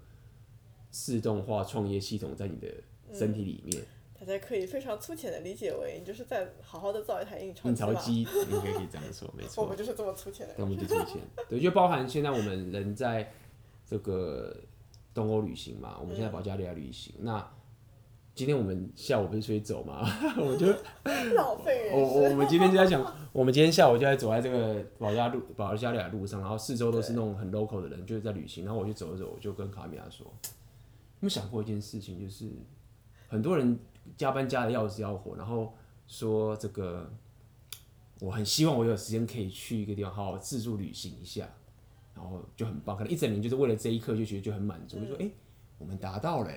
[0.96, 2.68] 自动化创业系统在你的
[3.12, 3.84] 身体里面，
[4.26, 9.64] 大家可以非常粗浅的理解为，你就是在好好的造一台印钞印钞机，应该可以这样说，没错。
[9.64, 10.54] 我们就是这么粗浅的。
[10.58, 13.32] 我们就粗浅，对，就包含现在我们人在
[13.86, 14.56] 这个
[15.14, 17.14] 东欧旅行嘛，我们现在保加利亚旅行。
[17.20, 17.52] 嗯、那
[18.36, 20.02] 今天我们下午不是出去走嘛？
[20.38, 20.66] 我就
[21.36, 21.92] 浪费。
[21.94, 28.66] 我我我们今天就在想，我们今天下午就在走在这个保加路保加利亚路上，然后四周都是那种很 local 的人，就是在旅行。
[28.66, 30.32] 然后我就走着走，我就跟卡米亚说：“有
[31.20, 32.50] 没有想过一件事情，就是
[33.28, 33.78] 很多人
[34.18, 35.74] 加班加的要死要活，然后
[36.08, 37.12] 说这个。”
[38.22, 41.46] 我很希望我有时间可以去一个地方好好自助旅行一下，
[42.16, 42.96] 然后就很棒。
[42.96, 45.32] 可能一整年就是为了这一刻就觉得就很满足，就说哎、欸，
[45.78, 46.50] 我们达到了，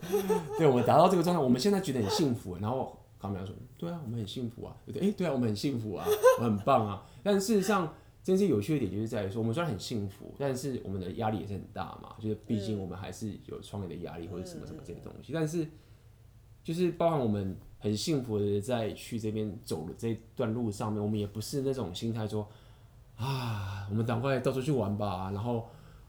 [0.56, 2.56] 对，我们达到这个状态，我们现在觉得很幸福。
[2.56, 6.06] 然后卡米亚说，对啊，我们很幸福啊，对对，哎，对啊，我们很幸福啊，
[6.38, 7.06] 我很棒啊。
[7.22, 7.92] 但事实上，
[8.24, 15.34] 真正有趣的点就是在于说，我们虽然很幸福，但是我们的压力也是很大嘛，就是毕竟我们还是有创业的压力或者什么什么这些东西。
[15.34, 15.68] 但是
[16.68, 17.56] 就是包含我们。
[17.80, 22.44] 很幸福的在去这边走的这段路上面，我们也不是那种心态说
[23.14, 25.64] 啊，我们赶快到处去玩吧，然后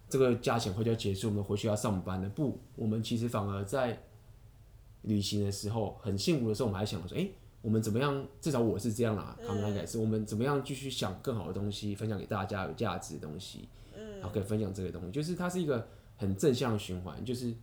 [0.09, 2.29] 这个价钱快就要结束，我们回去要上班了。
[2.29, 4.01] 不，我们其实反而在
[5.03, 8.25] 旅行的时候很幸福的时候，我们还想说，哎、欸，我们怎么样？
[8.41, 13.69] 至少我是这样啦，他们应该是我们怎么样继续想更好的东西，分享给大家有价值的东西，
[14.15, 17.53] 然后可以分享这个东西，就是它是一个很正向的循环，就是。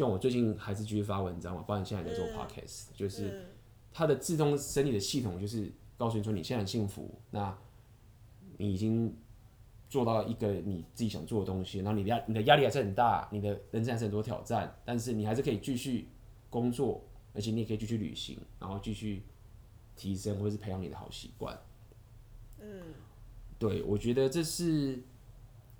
[0.00, 3.44] 像我最近还是继续发文章嘛，包括现在在做 podcast，、嗯、就是
[3.92, 7.54] 它的自动生理的系统，就是告诉你说你现在很幸福，那
[8.56, 9.14] 你已经
[9.90, 16.08] 做到一个你自己想做的东西，然后你的压你的压力还是很大，你的人生还是很多挑战，但是你还是可以继续
[16.48, 19.22] 工作，而且你也可以继续旅行，然后继续
[19.96, 21.60] 提升或者是培养你的好习惯。
[22.58, 22.94] 嗯，
[23.58, 25.02] 对，我觉得这是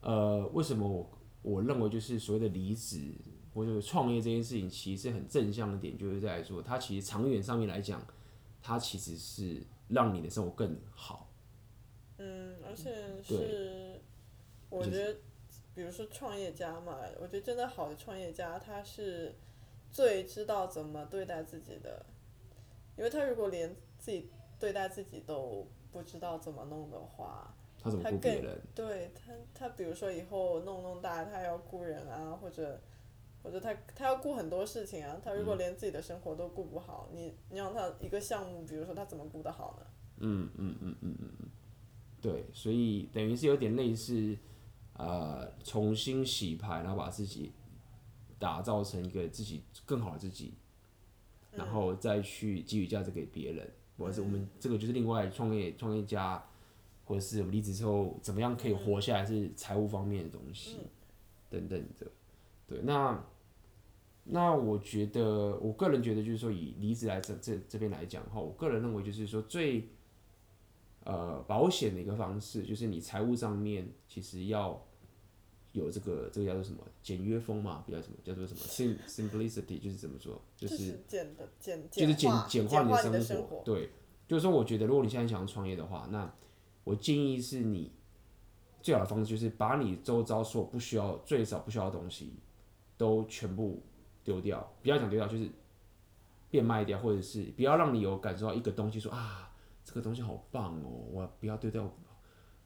[0.02, 3.14] 呃为什么我我认为就是所谓的离职。
[3.52, 8.00] 或者创业这件事情，其实很正向的点，就是在说，它其实长远上面来讲，
[8.62, 11.28] 它其实是让你的生活更好。
[12.18, 14.00] 嗯，而且是，
[14.68, 15.18] 我觉得，
[15.74, 19.34] 比如说创业家嘛，我觉得真的好的创业家，他是
[19.90, 22.06] 最知道怎么对待自己的，
[22.96, 28.60] 因为他如果连自己对待自己都不知道怎么弄的话，他怎么顾别人？
[28.76, 32.80] 对他，他比如说以后弄弄大，他要雇人啊，或者。
[33.42, 39.86] 或者他他要顾很多事情啊，他如果连自己的生活都顾不好，嗯、你你让他一个项目，比如说他怎么顾得好呢？
[40.18, 41.48] 嗯嗯嗯嗯嗯嗯，
[42.20, 44.36] 对，所以等于是有点类似，
[44.92, 47.52] 呃，重新洗牌，然后把自己
[48.38, 50.52] 打造成一个自己更好的自己，
[51.52, 56.44] 然后再去给予价值给别人，或者是我们这个就是另外创业创业家，
[57.06, 60.76] 或者是离职之后怎么样可以活下来，是财务方面的东西，
[61.48, 62.06] 等等的。
[62.70, 63.20] 对，那
[64.22, 69.88] 那我觉得，我个人觉得就是说，以离职来这这这边来讲的话，我个人认为就是说最
[71.02, 74.80] 呃保险的一个方式，就是你财务上面其实要
[75.72, 83.20] 有这个这个叫做什么简约风嘛，比较什么叫做什么 sim simplicity，就是怎么说，就是简的简就是简简化你的生活。
[83.20, 83.90] 生活对，
[84.28, 86.32] 就是说，我觉得如果你现在想要创业的话，那
[86.84, 87.90] 我建议是你
[88.80, 92.34] 最好的方式就是把你周遭所有不需要最少不需要的东西。
[93.00, 93.82] 都全部
[94.22, 95.48] 丢掉，不要讲丢掉，就是
[96.50, 99.50] 变卖掉，或者是不要让你有感受到一个东西说啊，
[99.82, 101.90] 这个东西好棒哦，我不要丢掉，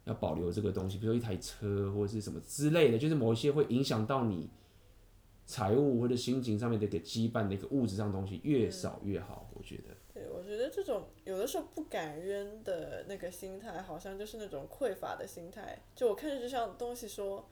[0.07, 4.51] 要保留这个东西，比如一台车或者是什么之类的，就是某一些会影响到你
[5.47, 9.95] 财务或者心情上面的一个羁绊的一个物质上的东西，越少越好，我觉得。
[10.13, 17.49] 对，我觉得这种有的时候不敢扔的那个心态，好像就是那种匮乏的心态，就我看着就像东西说。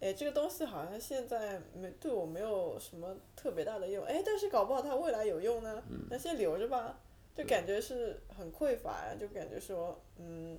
[0.00, 7.00] 哎，这个东西好像现在没对我没有什么特别大的用，哎，但是搞不好它未来有用呢，那先留着吧，
[7.34, 10.56] 就感觉是很匮乏呀，就感觉说，嗯，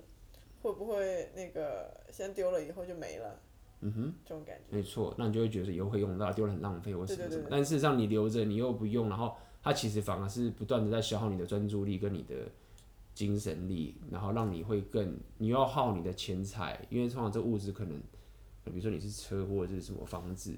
[0.60, 3.40] 会不会那个先丢了以后就没了？
[3.80, 4.76] 嗯哼，这种感觉。
[4.76, 7.28] 没错，那你就会觉得以后会用到，丢了很浪费或什么什么。
[7.30, 7.48] 对对对对。
[7.50, 12.34] 但事实上你留着，你又不用，然后它其实反而是不断的在消耗你的专注力跟你的
[13.14, 17.98] 精神力，然后让你会更，你要耗你的钱财，因为通常这物质可能。
[18.64, 20.56] 比如说你是车或者是什么房子，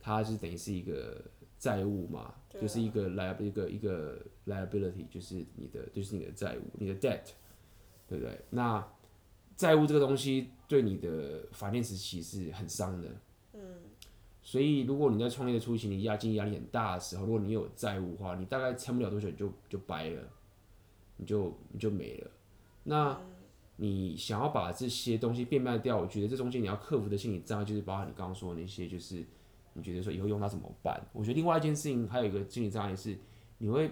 [0.00, 1.22] 它是等于是一个
[1.58, 7.22] 债务嘛，就是一个 liability 一个一个 liability，就是你的就是你的债务，你的 debt，
[8.08, 8.40] 对不对？
[8.50, 8.86] 那
[9.56, 13.08] 债务这个东西对你的 finance 其实是很伤的。
[13.54, 13.60] 嗯。
[14.42, 20.22] 所以如果你在创业的初期，你压经济压力很大的时候，如果你有债务的话，你大概撑不了多久，你就就掰了，
[21.16, 22.30] 你就你就没了。
[22.84, 23.20] 那。
[23.82, 29.26] 你想要把这些东西变卖掉，我觉得这中间你要克服的心理障碍，就是包含你刚刚说的那些，就是
[29.72, 31.04] 你觉得说以后用它怎么办？
[31.12, 33.18] 我觉得另外一件事情还有一个心理障碍是，
[33.58, 33.90] 你会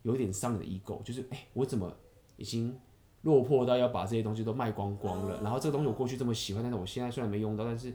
[0.00, 1.94] 有点伤你的 ego，就是哎、我怎么
[2.38, 2.74] 已经
[3.20, 5.42] 落魄到要把这些东西都卖光光了？
[5.42, 7.92] 然后这个东西我过去这么喜欢，但是我现在虽然没用到，但是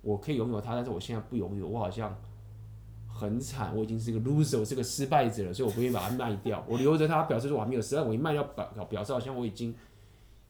[0.00, 2.16] 我可以拥有它，但是我现在不拥有，我好像
[3.06, 6.64] 很惨，我已经是一个 loser，我是个失败者了，所以我不愿意把它卖掉。
[6.66, 8.02] 我留着它，表示说我还没有失败。
[8.02, 9.74] 我一卖掉，表表示好像我已经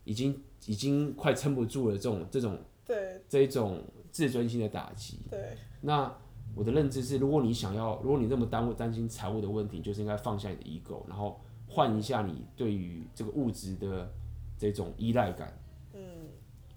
[0.07, 1.95] 已经已经快撑不住了。
[1.99, 5.19] 这种这种对这一种自尊心的打击。
[5.31, 5.59] 对。
[5.83, 6.11] 那
[6.55, 11.39] 我的认知是，如果你想要，如果你那么担担心财务的问题，就是应该放下你的 ego，然后
[11.69, 14.11] 换一下你对于这个物质的
[14.57, 15.63] 这种依赖感。
[15.93, 16.01] 嗯。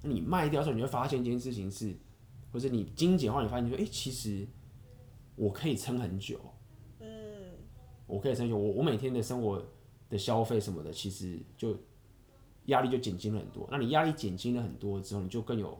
[0.03, 1.95] 你卖掉的时候，你会发现一件事情是。
[2.51, 4.47] 或者你精简化，你发现说，哎、欸，其实
[5.35, 6.39] 我可以撑很久，
[6.99, 7.07] 嗯，
[8.07, 8.57] 我可以撑很久。
[8.57, 9.63] 我我每天的生活
[10.09, 11.77] 的消费什么的，其实就
[12.69, 13.67] 压力就减轻了很多。
[13.69, 15.77] 那你压力减轻了很多之后，你就更有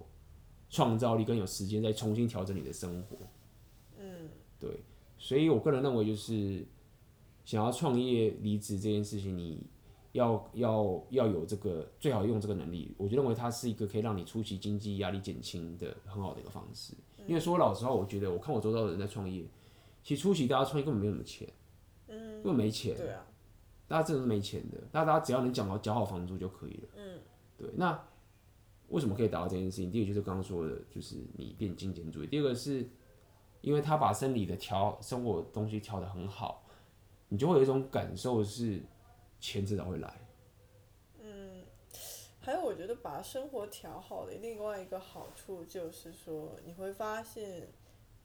[0.69, 3.17] 创造力，更有时间再重新调整你的生活。
[3.97, 4.29] 嗯，
[4.59, 4.69] 对。
[5.17, 6.63] 所以我个人认为，就是
[7.45, 9.63] 想要创业离职这件事情，你。
[10.13, 16.95] 要要要有这个最好用这个能力，我就认为它是一个可以让你初期经济压力减轻的很好的一个方式。
[17.27, 19.45] 因为说老实话，我觉得我看我周遭的人在创业，
[20.03, 21.47] 其实初期大家创业根本没有什么钱，
[22.07, 23.23] 嗯，根本没钱，对啊，
[23.89, 27.19] 大家真的是没钱的，那大家只要能讲好缴好房租就可以了，嗯，
[27.57, 27.69] 对。
[27.75, 28.01] 那
[28.87, 29.91] 为什么可以达到这件事情？
[29.91, 32.87] 第一个就是刚刚说的，就是你变精简主义；第二个是
[33.59, 36.63] 因为他把生理的调生活东西调得很好，
[37.27, 38.81] 你就会有一种感受是。
[39.41, 40.13] 钱迟早会来。
[41.21, 41.63] 嗯，
[42.41, 47.69] 还有我觉得把生活调好的另外一个好处就是说，你会发现，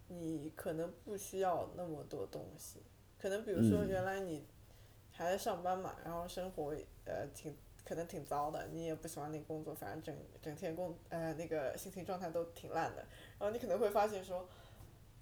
[0.09, 2.81] 你可能不需要那么多东西。
[3.17, 4.45] 可能比如说原来你
[5.17, 6.75] 还在上班嘛，然后生活
[7.07, 13.07] 呃挺可能挺糟的，你也不喜欢那个工作，反正整整天工呃那个心情状态都挺烂的。
[13.39, 14.49] 然后你可能会发现说，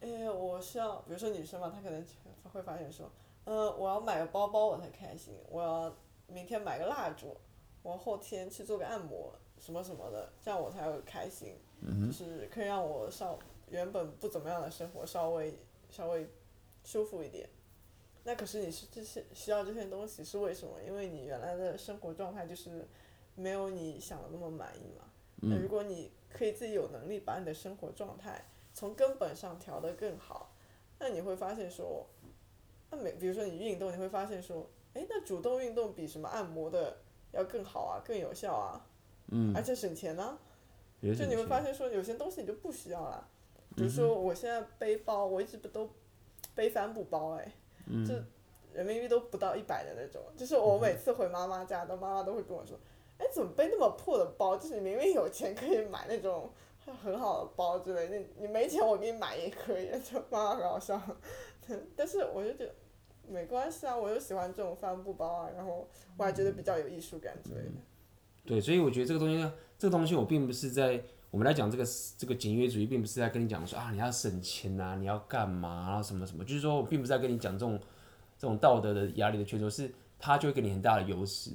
[0.00, 2.04] 哎，我是要比如说女生嘛，她可能
[2.52, 3.10] 会发现说。
[3.44, 5.92] 呃，我要买个包包我才开心，我要
[6.28, 7.36] 明天买个蜡烛，
[7.82, 11.58] 我后天去做个按摩，什么什么的，这样我才会开心。
[11.80, 12.06] 嗯。
[12.06, 13.36] 就是可以让我稍
[13.68, 15.58] 原本不怎么样的生活稍微
[15.90, 16.24] 稍微
[16.84, 17.48] 舒服一点。
[18.24, 20.80] 那可是你是这些需要这些东西是为什么？
[20.86, 22.86] 因为你原来的生活状态就是
[23.34, 25.04] 没有你想的那么满意嘛。
[25.42, 30.54] 那如果你可以自己有能力把你的生活状态从根本上调得更好，
[30.98, 32.06] 那你会发现说。
[32.94, 36.98] 那每比如说你运动，你会发现说，哎，那主动运动比什么按摩的
[37.32, 38.86] 要更好啊，更有效啊，
[39.28, 40.38] 嗯，而且省钱呢、啊。
[41.00, 43.26] 就你会发现说，有些东西你就不需要了。
[43.74, 45.90] 比如说我现在背包，我一直不都
[46.54, 47.50] 背帆布包哎，
[48.06, 48.14] 就
[48.72, 50.22] 人民币都不到一百的那种。
[50.36, 52.78] 就是我每次回妈妈家，都妈妈都会跟我说，
[53.18, 54.56] 哎，怎么背那么破的包？
[54.56, 56.50] 就是你明明有钱可以买那种
[57.02, 59.90] 很好的包之类的，你你没钱我给你买也可以。
[60.00, 61.00] 就妈妈很好笑，
[61.96, 62.74] 但是我就觉得。
[63.28, 65.88] 没关系啊，我就喜欢这种帆布包啊，然后
[66.18, 67.68] 我还觉得比较有艺术感之类的。
[67.68, 67.82] 嗯。
[68.44, 71.00] 对，所以我觉得这个东西呢，这个东西我并不是在
[71.32, 71.84] 我们来讲这个
[72.18, 77.80] 这个简约主义，并不是在跟你讲说啊你要省钱呐，你要干嘛啊什么什么，就是说我并不是在跟你讲这种
[78.38, 81.50] 这种道德的压力的缺失，是它就会给你很大的优势。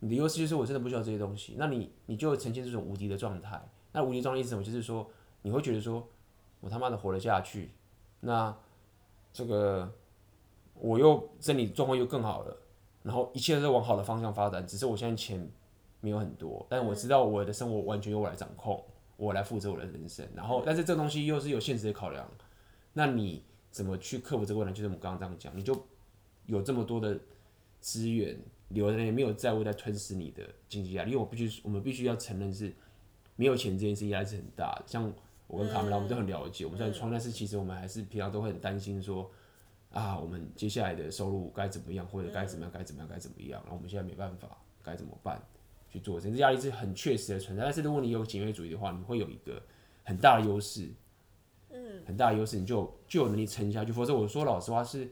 [0.00, 3.60] 你的优势就是我真的不需要这些东西，那你你就会呈现这种无敌的状态。
[3.92, 4.62] 那无敌状态意思什么？
[4.62, 6.06] 就是说你会觉得说
[6.60, 7.72] 我他妈的活得下去，
[8.20, 8.54] 那
[9.32, 9.92] 这个。
[10.74, 12.56] 我又身体状况又更好了，
[13.04, 14.66] 然后一切都在往好的方向发展。
[14.66, 15.48] 只是我现在钱
[16.02, 18.84] 没有很多，但我知道我的生活完全由我来掌控，
[19.16, 20.28] 我来负责我的人生。
[20.34, 22.28] 然后，但是这东西又是有现实的考量。
[22.92, 24.74] 那你怎么去克服这个问题？
[24.74, 25.80] 就是我们刚刚这样讲，你就
[26.46, 27.18] 有这么多的
[27.80, 28.36] 资源
[28.68, 31.12] 留在那里，没有债务在吞噬你的经济压力。
[31.12, 32.74] 因为我必须，我们必须要承认是
[33.36, 34.82] 没有钱这件事压力是很大的。
[34.86, 35.10] 像
[35.46, 36.64] 我跟卡梅拉，我们都很了解。
[36.64, 39.30] 我们虽然创，但是其实我们还是平常都会很担心说。
[39.92, 43.60] 啊，我们接下来的收入该怎么样，或者该怎么样，该怎么样，该怎么样？
[43.60, 45.38] 然后我们现在没办法，该怎么办？
[45.92, 47.62] 去做，这压力是很确实的存在。
[47.62, 49.62] 但是如果你有简约主义的话，你会有一个
[50.02, 50.88] 很大的优势，
[51.68, 53.92] 嗯，很大的优势，你就就有能力撑下去。
[53.92, 55.10] 否则我说老实话是，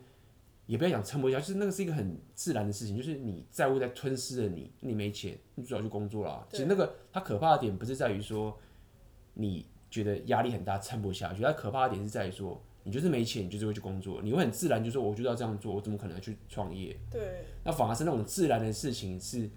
[0.65, 6.47] 也不要讲撑不下去，就是那个是一个很自然的事情，就是你债务在吞噬了你，你没钱，你最好去工作了。
[6.51, 8.59] 其实那个它可怕的点不是在于说
[9.35, 12.61] 你觉得压力很大撑不下去，它可怕的点是在于说。
[12.83, 16.97] 你就是没钱，你就是会去工作，你会很自然就说，我就要这样做，我怎么可能去创业？
[17.11, 17.45] 对。
[17.63, 19.51] 那反而是那种自然的事情是，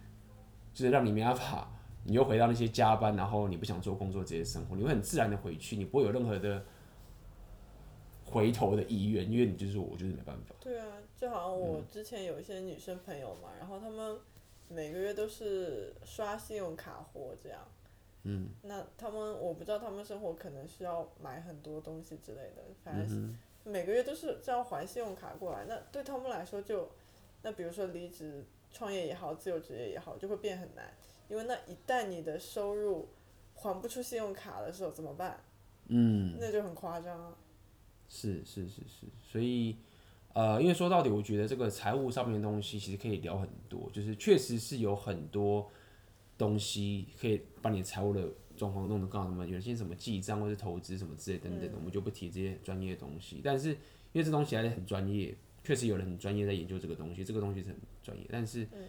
[0.73, 1.71] 就是让你没办法，
[2.03, 6.65] 你又回到那些加班，然后你不想做工作这些生活，你会很自然的回去，你不会有任何的
[8.25, 10.55] 回头的意愿，因为你就是我就是没办法。
[10.59, 14.17] 对啊，就好像我之前有一些女生朋友嘛，嗯、然后她们
[14.67, 17.59] 每个月都是刷信用卡活这样。
[18.25, 26.89] 嗯，那他们我不知道他们生活可能需要买很多东西之类的，反正每个月都是这样还信用卡过来，那对他们来说就，
[27.41, 30.91] 那比如说离职创业也好，自由职业也好，就会变很难，
[31.29, 33.07] 因为那一旦你的收入
[33.53, 35.41] 还不出信用卡的时候怎么办？
[35.87, 37.37] 嗯，那就很夸张啊。
[38.09, 39.77] 是是是是，所以
[40.33, 45.69] 呃，因为说到底，我觉得这个财务上面的东西其实可以聊很多，就是确实是有很多
[46.37, 53.41] 东西可以把你财务的状况弄得更好，什么有些什么记账或者投资什么之类等等的，嗯、我们就不提这些专业的东西。
[53.43, 53.77] 但是因
[54.13, 58.63] 为这东西还是很专业，确实有人很专业在研究这个东西，这个东西是很专业，但是。
[58.65, 58.87] 嗯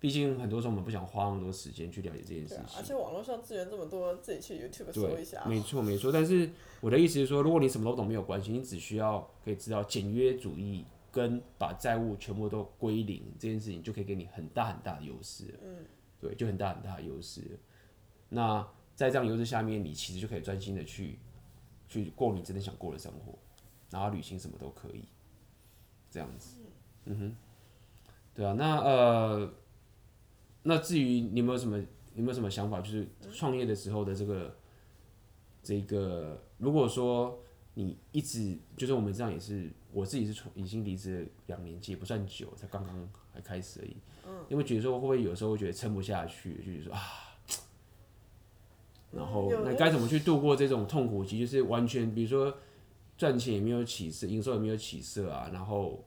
[0.00, 5.42] 毕竟很多时候我们不想花那么多时间去了解这件事情，而且网络上资源这么多，自己去 YouTube 搜一下。
[5.46, 6.50] 没错没错，但是
[6.82, 15.58] 我的意思是说，如果你什么都懂没有关系，你只需要可以知道简约主义跟把债务全部都归零这件事情，就可以给你很大很大的优势。
[15.64, 15.86] 嗯，
[16.20, 17.40] 对，就很大很大的优势。
[18.28, 21.18] 那在这样优势下面，你其实就可以专心的去
[21.88, 23.38] 去过你真的想过的生活，
[23.88, 25.08] 然后旅行什么都可以，
[26.10, 26.58] 这样子。
[27.06, 27.36] 嗯哼，
[28.34, 29.52] 对啊，那呃。
[30.66, 34.56] 那至于你有没有什么有没有什么想法，就是创业的时候的这个
[35.62, 37.38] 这个，如果说
[37.74, 43.94] 你一直就是我们这样也是，我自己是从已经离职了两年，也不算久，才刚刚还开始而已。
[44.26, 44.42] 嗯。
[44.48, 47.00] 因为觉得说会不会有时候会觉得撑不下去，就是说啊，
[49.12, 51.38] 然后那该怎么去度过这种痛苦期？
[51.40, 52.56] 就是完全比如说
[53.18, 56.02] 赚钱也没有起色，营收也没有起色啊，然后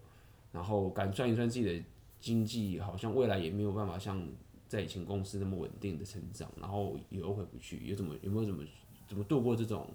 [0.51, 1.85] 然后敢赚一赚自己的
[2.19, 4.27] 经济，好像未来也没有办法像。
[4.69, 8.65] 在以前公司那么稳定的成长，然后又回不去，有怎么有没有怎么
[9.07, 9.87] 怎么度过这种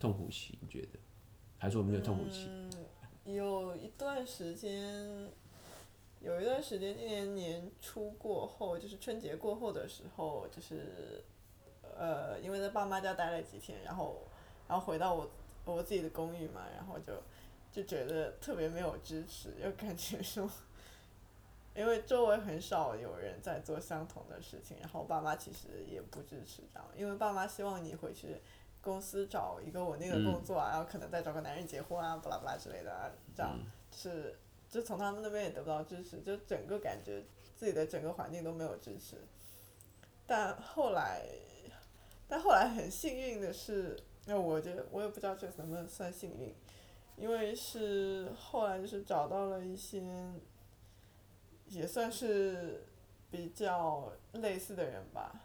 [0.00, 0.58] 痛苦期？
[0.62, 0.98] 你觉得？
[1.58, 2.46] 还是说没有痛苦期？
[2.48, 5.28] 嗯，有一段时间，
[6.22, 11.22] 有一段时间，今年年初过后，就是春节过后的时候，就是
[11.94, 14.22] 呃，因为在爸妈家待了几天，然后
[14.66, 15.30] 然后回到我
[15.66, 17.12] 我自己的公寓嘛，然后就
[17.70, 20.50] 就觉得特别没有支持，又感觉说。
[21.78, 28.40] 因为周围很少有人在做相同的事情，然后爸妈其实也不支持这样，因为爸妈希望你回去
[28.80, 33.56] 公司找一个稳定的工作啊，然后可能再找个男人结婚啊，巴拉巴拉之类的啊，这样
[33.92, 34.36] 是
[34.68, 37.24] 就从他们那边也得不到支持，就整个感觉
[37.54, 39.16] 自己的整个环境都没有支持。
[40.26, 41.22] 但后来，
[42.26, 46.52] 但后来很幸运的是，那我觉得我也不知道这能不能算幸运，
[47.16, 50.02] 因为是后来就是找到了一些。
[51.68, 52.86] 也算是
[53.30, 55.40] 比较类似的人吧，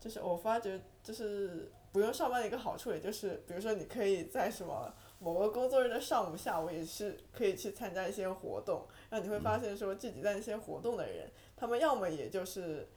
[0.00, 12.88] 就是我发觉，就是不用上班的一个好处，也就是比如说你可以在什么某个工作日的上午、下午也是可以去参加一些活动，然后你会发现说聚集在一些活动的人，他们要么也就是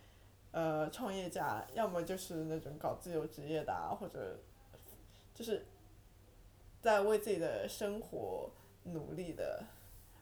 [0.52, 4.40] 呃创业家，要么就是那种搞自由职业的啊，或者
[5.36, 5.66] 就是
[6.82, 8.50] 在为自己的生活
[8.86, 9.64] 努力的。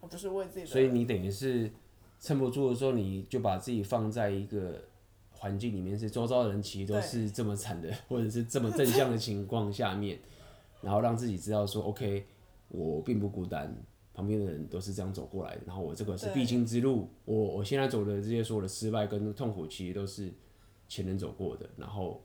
[0.10, 1.72] 不是为自己，所以你等于是
[2.20, 4.82] 撑不住的时候，你就把自己放在一个
[5.32, 10.20] 环境里面，是周遭的人其实都是这么惨的，或者是这么正向的情况下面，
[10.82, 12.26] 然后让自己知道说，OK，
[12.68, 13.76] 我并不孤单，
[14.14, 20.32] 旁边的人都是这样走过来的，然后我这个是必经之路，我我现在走的这些所有的失败跟痛苦，其实都是
[20.88, 22.22] 前人走过的，然后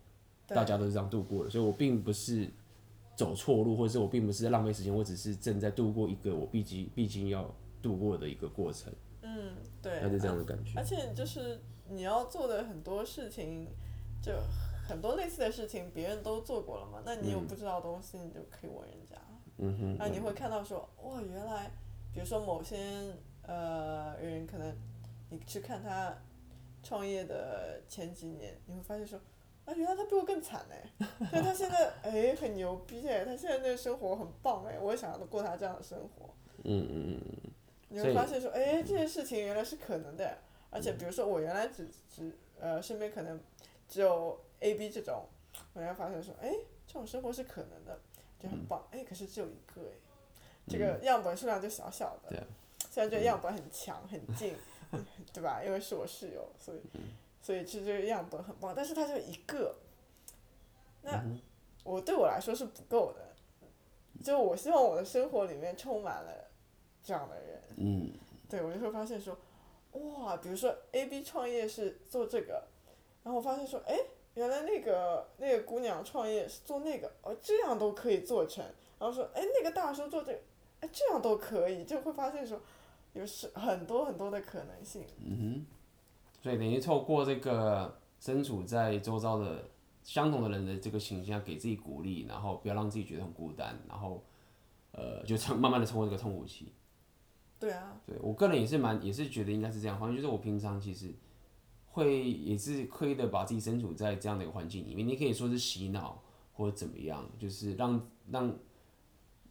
[0.47, 2.49] 大家都是这样度过的，所以我并不是
[3.15, 7.55] 走错路，或者是我并不是在浪费时间，我只是正在度过一个我必经必经要。
[7.87, 10.73] 度过的一个过程，嗯，对，这样的感觉。
[10.77, 13.69] 而且就是你要做的很多事情，
[14.21, 14.33] 就
[14.89, 17.01] 很多类似的事情，别人都做过了嘛。
[17.05, 19.15] 那你有不知道的东西，你就可以问人家。
[19.59, 19.97] 嗯哼。
[19.97, 21.71] 那你会看到说，哇，原来，
[22.13, 22.77] 比如说某些
[23.43, 24.75] 呃人，可能
[25.31, 26.13] 你去看他
[26.83, 29.17] 创业的前几年，你会发现说，
[29.65, 30.91] 啊，原来他比我更惨哎，
[31.31, 36.35] 但他现在哎很牛逼哎，他现在那个生活很棒哎，我也想要过他这样的生活。
[36.65, 37.53] 嗯嗯嗯。
[37.89, 40.39] 你会发现说，哎，这件事情原来是可能的，
[40.71, 43.41] 而且比如说我原来只只呃身边可能
[43.89, 45.27] 只有 A、B 这种，
[45.73, 46.53] 我原来发现说，哎，
[46.87, 48.01] 这种生活是可能的，
[48.41, 49.95] 就很棒，哎，可是只有一个哎，
[50.67, 50.99] 这个。
[51.05, 52.45] 样本数量就小小的，
[52.91, 54.57] 虽然这个样本很强很近，
[55.33, 55.63] 对吧？
[55.65, 56.81] 因为是我室友，所以
[57.41, 59.77] 所以其实这个样本很棒，但是它就一个，
[61.03, 61.23] 那
[61.85, 63.35] 我对我来说是不够的，
[64.25, 66.46] 就我希望我的生活里面充满了。
[67.07, 68.13] 这样的人，嗯，
[68.51, 69.39] 对，我就会发现说，
[69.93, 72.65] 哇，比如说 A B 创业是做这个，
[73.23, 73.97] 然后我发现说，哎，
[74.35, 78.65] 原来那个那个姑娘创业是做那个，哦，这样都可以做成，
[78.99, 80.41] 然后说，哎，那个大叔做这个，
[80.81, 82.61] 哎，这样都可以，就会发现说，
[83.13, 85.05] 有是很多很多的可能性。
[85.25, 85.67] 嗯哼，
[86.43, 89.71] 所以等于透过这个身处在周遭的
[90.03, 94.25] 相同的人的这个形象，给自己鼓励，然后不要让自己觉得很孤单，然后，
[94.91, 96.73] 呃，就撑慢慢的撑过这个痛苦期。
[97.59, 99.99] 对啊，对我个人也是蛮，也是觉得应该是这样。
[99.99, 101.13] 反正就是我平常其实
[101.87, 108.55] 会也是刻意的把自己身处在这样的一个环境里面，你可以说是洗脑，或者怎么样，就是让让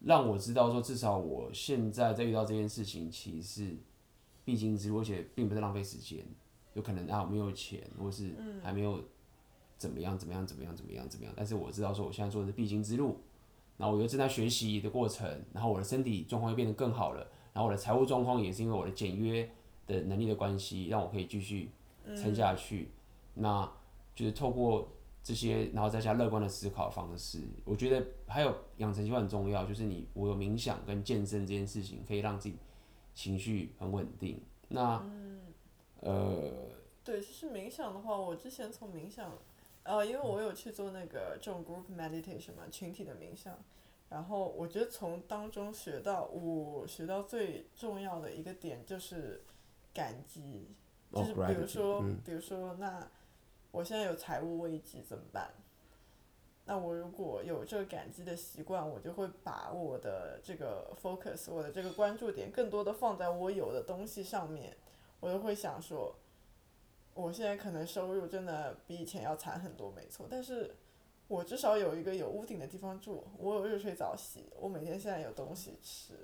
[0.04, 3.76] 让我知道说，至少我现在在遇到这件事情，其实是
[4.44, 6.24] 必经之路，而且并不是浪费时间。
[6.74, 9.02] 有可能啊，我没有钱，或是还没有
[9.78, 13.18] 怎么样怎么样怎么样怎么样怎么样，但是我知道说，我现在做的是必经之路，
[13.78, 17.26] 然后我又正在学习的过程，然后我的身体状况又变得更好了，
[17.56, 19.50] 然后我的财务状况也是因为我的简约
[19.86, 21.70] 的能力的关系，让我可以继续
[22.14, 22.90] 撑下去。
[23.32, 23.66] 那
[24.14, 24.86] 就是透过
[25.22, 32.58] 这些，然后再加乐观的思考方式，我觉得还有养成习惯很重要，就是你我有冥想跟健身这件事情，可以让自己
[33.14, 34.38] 情绪很稳定。
[34.68, 35.02] 那
[36.00, 36.52] 呃，
[37.02, 39.32] 对，其实冥想的话，我之前从冥想，
[39.82, 43.58] 呃，因为我有去做那个这种 group meditation 嘛，群体的冥想，
[44.08, 49.42] 然后我觉得从当中学到，我学到最重要的一个点就是
[49.92, 50.68] 感激，
[51.12, 53.10] 就是比如说，比如说，那
[53.72, 55.50] 我现在有财务危机怎么办？
[56.68, 64.76] 那我如果有这个感激的习惯，我就会把我的这个 focus，我的这个关注点，更多的放在我有的东西上面。
[65.20, 66.14] 我就会想说，
[67.14, 70.26] 我现在可能收入真的比以前要惨很多，没错。
[70.28, 70.74] 但是，
[71.28, 76.14] 我至少有一个有屋顶的地方住，我有热水澡洗，我每天现在有东西吃，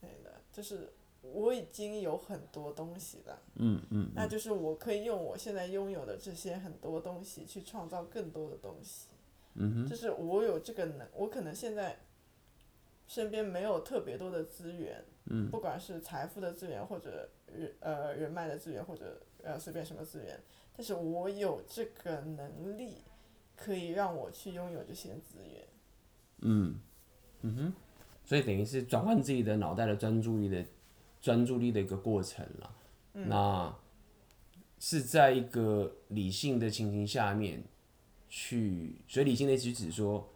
[0.00, 3.42] 对的，就是我已经有很多东西了。
[3.54, 4.06] 嗯嗯。
[4.06, 9.08] 嗯，那就是我可以用我现在拥有的这些很多东西去创造更多的东西。
[9.54, 9.86] 嗯哼。
[9.86, 11.98] 就是我有这个能，我可能现在
[13.06, 15.04] 身边没有特别多的资源。
[15.26, 15.50] 嗯。
[15.50, 17.28] 不管是财富的资源或者。
[17.50, 20.38] 人呃人脉的资源或者呃随便什么资源，
[20.76, 22.98] 但是我有这个能力，
[23.58, 25.64] 可以让我去拥有这些资源。
[26.40, 26.74] 嗯，
[27.42, 27.72] 嗯哼，
[28.24, 30.64] 所以等于是转换自己的脑袋的专注力的
[31.20, 32.76] 专注力的一个过程了。
[33.14, 33.76] 嗯、那
[34.78, 37.62] 是在一个理性的情形下面
[38.28, 40.28] 去，所以理性的意思指说。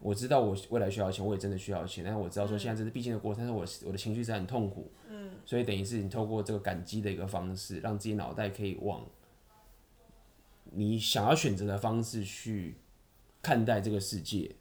[0.00, 9.04] 我知道我未来需要钱，我也真的需要钱，但是我知道说现在这是必经的过程，但是我我的情绪是很痛苦，嗯，所以等于是你透过这个感激的一个方式，让自己脑袋可以往
[10.72, 12.76] 你想要选择的方式去
[13.42, 14.56] 看待这个世界。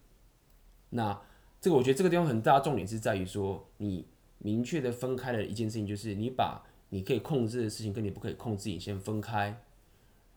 [0.89, 1.21] 那
[1.59, 4.05] 这个我觉得这个地方很大重点是在于说，你
[4.37, 9.61] 明确的分开了一件事情，就是你把你可以控制的事情跟你不可以控制，你先分开，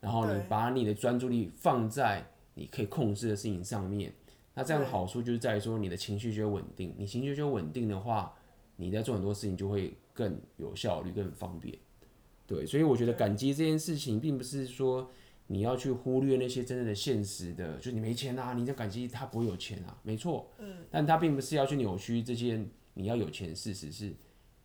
[0.00, 4.12] 然后你把你的专注力放在你可以控制的事情上面。
[4.54, 6.92] 那这样的好处就是在于说，你的情绪就会稳定。
[6.98, 8.34] 你情绪就稳定的话，
[8.76, 11.78] 你在做很多事情就会更有效率、更方便。
[12.46, 15.08] 对，所以我觉得感激这件事情，并不是说
[15.52, 20.48] 你要去忽略那些真正的现实的，就你没钱啊，你这感激他不会有钱啊，没错。
[20.58, 20.84] 嗯。
[20.88, 24.14] 但他并不是要去扭曲这些你要有钱的事实，是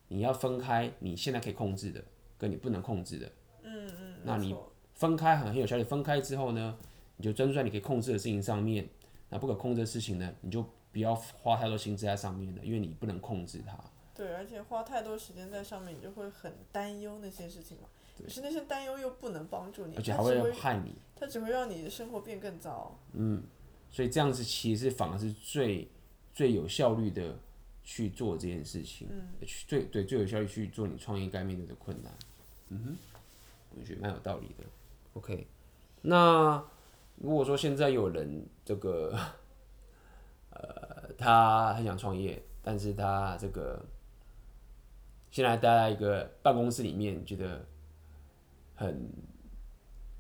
[0.10, 2.04] 你要分开你现在可以控制的，
[2.38, 3.32] 跟你不能控制的。
[3.64, 4.16] 嗯嗯。
[4.24, 4.56] 那你
[4.94, 6.78] 分开很很有效率，分开之后呢，
[7.18, 8.88] 你就专注在你可以控制的事情上面。
[9.28, 13.76] 那不可控制的事情呢，你就不要花太多心思在上面了，因为你不能控制它。
[14.14, 17.90] 对，而且花太多时间在上面，你就会很担忧那些事情嘛。
[18.24, 20.96] 可是那些担忧又不能帮助你，而且还会害你。
[21.16, 22.98] 它只会让你的生活变更糟。
[23.14, 23.44] 嗯，
[23.90, 25.90] 所以这样子其实反而是最
[26.34, 27.38] 最有效率的
[27.84, 29.08] 去做这件事情。
[29.12, 29.30] 嗯。
[29.46, 32.14] 去最对最有效率去做你创业该面对的困难。
[32.70, 32.98] 嗯哼，
[33.78, 34.64] 我觉得蛮有道理的。
[35.14, 35.48] OK，
[36.02, 36.64] 那。
[37.18, 39.18] 如果说现在有人这个，
[40.50, 43.82] 呃，他很想创业，但是他这个
[45.32, 47.66] 现在待在一个办公室里面，觉得
[48.76, 49.12] 很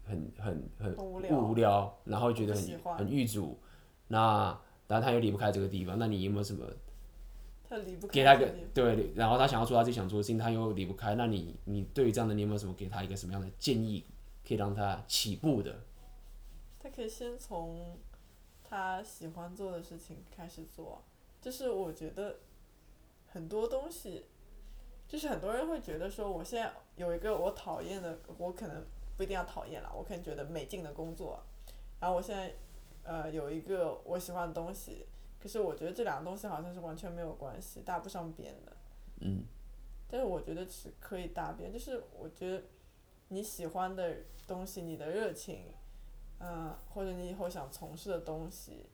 [0.03, 3.59] 很很很无聊，无聊，然后觉得很很郁卒，
[4.07, 6.65] 那然后他又离不开这个地方，那你有没有什么？
[7.67, 8.13] 他离不开。
[8.13, 14.05] 给他个对，然后他想要做他自己想做的事情，他又离不开，那你你对于这样的，你有没有什么给他一个什么样的建议，
[14.47, 15.81] 可以让他起步的？
[16.79, 17.97] 他可以先从
[18.63, 21.03] 他喜欢做的事情开始做，
[21.41, 22.41] 就是我觉得
[23.25, 24.25] 很多东西，
[25.07, 28.83] 就是很多人会觉得说，我现在有一个我讨厌的，我可能
[29.17, 31.41] 不一定要讨厌了，我可能觉得没劲的工作，
[31.99, 32.53] 然后我现在
[33.03, 35.05] 呃有一个我喜欢的东西，
[35.39, 38.71] 可是我觉得这两个东西好像是完全没有关系，搭不上边的。
[39.21, 39.43] 嗯。
[40.07, 42.63] 但是我觉得是可以搭边，就是我觉得
[43.29, 45.65] 你喜欢的东西，你的热情。
[46.37, 48.87] 嗯，或者你以后想从事的东西，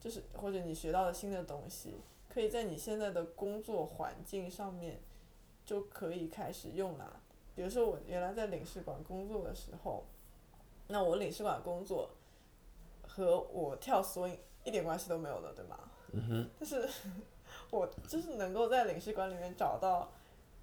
[0.00, 2.00] 就是或者你学到的新的东西，
[2.30, 4.98] 可以在你现在的工作环境上面
[5.68, 7.20] 就可以开始用了。
[7.54, 10.06] 比如说我原来在领事馆工作的时候，
[10.86, 12.08] 那我领事馆工作
[13.06, 15.78] 和我跳 swing 一点关系都没有的，对吗？
[16.12, 16.50] 嗯哼。
[16.58, 16.88] 但是，
[17.70, 20.10] 我就是能够在领事馆里面找到，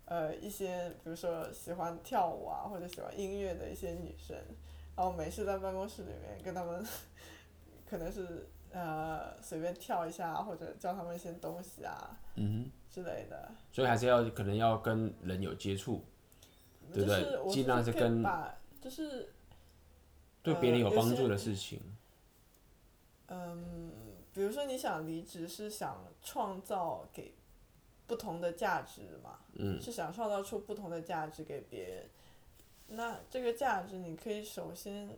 [0.06, 4.36] 呃，一些比如说喜欢跳舞啊或者喜欢音乐的一些女生。
[4.96, 6.84] 然后没事在办公室里面跟他们，
[7.86, 13.52] 可能是呃随便跳一下，或者教他们一些东西啊，嗯哼，之类的。
[13.74, 16.02] 所以还是要可能要跟人有接触，
[16.94, 17.52] 对不对？
[17.52, 18.24] 尽量是跟
[18.80, 19.34] 就是
[20.42, 21.82] 对别人有帮助的事情。
[23.28, 23.92] 嗯，
[24.34, 27.34] 比如说你想离职是想创造给
[28.08, 29.40] 不同的价值嘛？
[29.56, 32.10] 嗯，是想创造出不同的价值给别人。
[32.88, 35.10] 那这个价值你可以首先，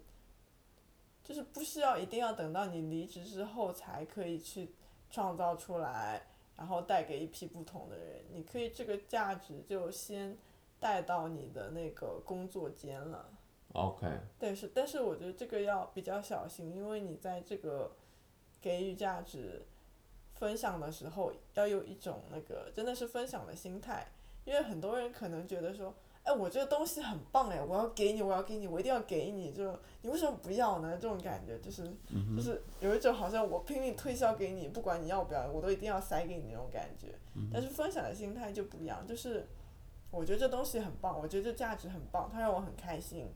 [1.23, 4.73] 就是不需要一定要等到你离职之后才可以去
[5.11, 6.25] 创造出来，
[6.58, 8.26] 然后带给一批不同的人。
[8.34, 10.38] 你可以这个价值就先
[10.80, 13.30] 带到你的那个工作间了。
[13.74, 14.08] OK。
[14.38, 17.91] 但，是，但是我觉得这个要比较小心，因为你在这个
[18.60, 19.66] 给予价值
[20.36, 24.08] 分享的时候，要有一种那个真的是分享的心态，
[24.43, 25.93] 因为很多人可能觉得说。
[26.28, 29.63] 哎，我这个东西很棒哎，我要给你，我要给你，我一定要给你，就
[30.01, 30.97] 你为什么不要呢？
[30.99, 31.89] 这种感觉就是，
[32.36, 37.15] 就是有一种好像我拼命推销给你，不管你要不要，我都一定要塞给你那种感觉。
[37.49, 39.47] 但是分享的心态就不一样，就是
[40.11, 43.30] 我觉得这东西很棒，我觉得这价值很棒，它让我很开心。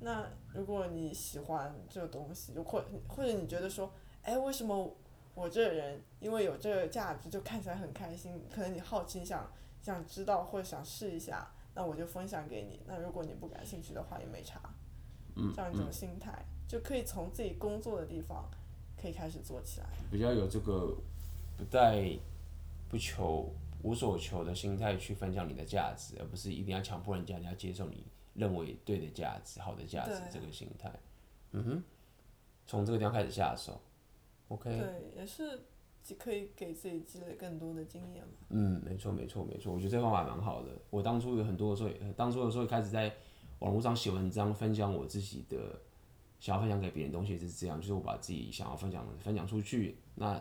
[0.00, 3.90] 那如果你喜欢这个东西，或或者你觉得说，
[4.20, 4.94] 哎，为什么
[5.34, 8.44] 我这个人因为有这个价值就看起来很开心？
[8.54, 9.50] 可能你好奇想
[9.80, 11.50] 想知道或者想试一下。
[11.74, 12.80] 那我就分享给你。
[12.86, 14.60] 那如果你不感兴趣的话，也没差。
[15.34, 18.50] 嗯，这样一种心态，嗯、就可以从自己工作的地方
[19.00, 19.86] 可以开始做起来。
[20.10, 20.94] 比较有这个
[21.56, 22.04] 不带
[22.90, 23.50] 不求
[23.82, 30.92] 无所求的心态去分享你的价值，而不是一定要强迫人家你要接受你认为对的价值、好的价值这个心态。
[31.52, 31.82] 嗯哼，
[32.66, 33.80] 从这个地方开始下手。
[34.48, 34.70] OK。
[34.70, 35.58] 对，也是。
[36.18, 38.32] 可以给自己积累更多的经验嘛？
[38.50, 39.72] 嗯，没错，没错，没错。
[39.72, 40.70] 我觉得这方法蛮好的。
[40.90, 43.12] 我当初有很多的时候，当初的时候开始在
[43.60, 45.80] 网络上写文章，分享我自己的
[46.40, 49.96] 想要分享给别人的东西是这样，就是我把自己想要分享的分享出去。
[50.16, 50.40] 那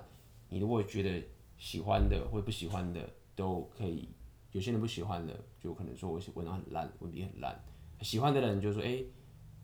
[0.50, 1.24] 你如果觉得
[1.58, 4.10] 喜欢的或不喜欢的都可以，
[4.52, 7.58] 有些人不喜欢的就可能说我写文章很烂，文笔很烂。
[8.02, 9.04] 喜欢的人就说，哎、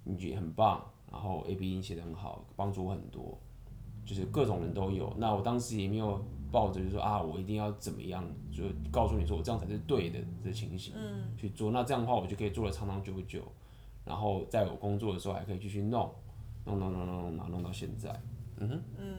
[0.04, 3.38] 你觉得很棒，然后 A B 音写的很好，帮助我很多。
[4.08, 10.94] 就是各种人都有，那我当时也没有抱着就是说啊，我一定要怎么样，就告诉你说我这样才是对的这情形
[11.36, 11.72] 去做。
[11.72, 13.42] 那这样的话，我就可以做的长长久久，
[14.06, 16.10] 然后在我工作的时候还可以继续弄，
[16.64, 18.10] 弄弄弄弄弄弄到现在。
[18.60, 19.16] 嗯哼，嗯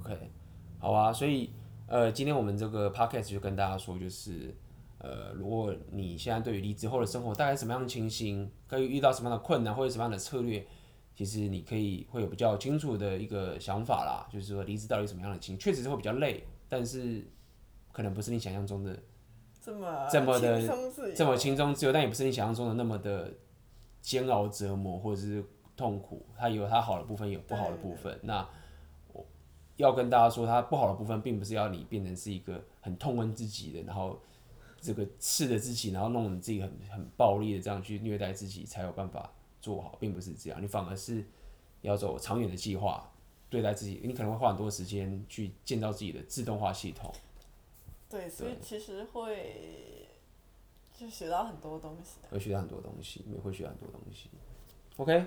[0.00, 0.30] ，OK，
[0.78, 1.10] 好啊。
[1.10, 1.50] 所以
[1.86, 4.54] 呃，今天我们这个 Podcast 就跟大家说，就是
[4.98, 10.66] 呃，如果你现在对于离职后的生活大概什么样的情形，可以遇到什么样的困难或者什么样的策略。
[11.14, 17.24] 其实你可以会有比较清楚的一个想法啦，就是说离职到底什么样的情，确实是会比较累，但是
[17.92, 18.98] 可能不是你想象中的
[19.62, 20.60] 这么这么的
[21.14, 23.32] 这么轻松自由，但也不是你想象中的那么的
[24.00, 25.44] 煎熬折磨或者是
[25.76, 28.18] 痛苦，它有它好的部分，有不好的部分。
[28.22, 28.44] 那
[29.12, 29.24] 我
[29.76, 34.20] 要跟大家说，它不好的部分，并不是要你变成是一个很痛恨自己的，然后
[34.80, 39.32] 这个刺着自己，然后弄你自己很很暴力的这样去虐待自己，才有办法。
[39.64, 41.24] 做好并不是这样，你反而是
[41.80, 43.10] 要走长远的计划
[43.48, 43.98] 对待自己。
[44.04, 47.10] 你可能会花很多时间去建造自己的自动化系统。
[48.10, 50.06] 对，所以其实会
[50.94, 52.18] 就学到很多东西。
[52.30, 54.28] 会学到很多东西，你会学到很多东西。
[54.98, 55.24] OK，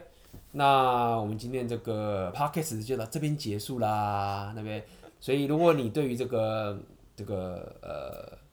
[0.52, 4.86] 那我们今天这个 Podcast 就到这边结束啦，那边。
[5.20, 6.80] 所以如果你对于这个
[7.16, 8.47] 这个呃。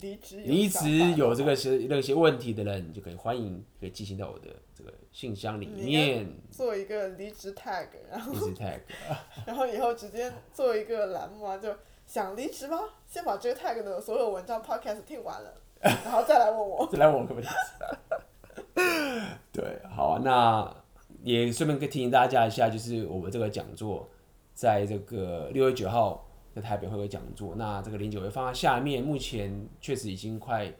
[0.00, 8.80] 离职离职有这个些那些问题的人，你就可以欢迎可以寄信到我的这个信箱里面，做一个离职 tag，然后离职 tag，
[9.46, 11.68] 然后以后直接做一个栏目啊，就
[12.06, 12.78] 想离职吗？
[13.06, 19.26] 先把这个 tag 的所有文章 podcast 听完了， 然后再来问我，再来问我可不可以离职？
[19.52, 20.76] 对，好啊，那
[21.22, 24.08] 也顺便可以提醒大家一下，就是我们这个讲座
[24.54, 26.26] 在这个六月九号。
[26.54, 29.02] 在台北会有讲座，那这个链接我会放在下面。
[29.02, 30.72] 目前确实已经快，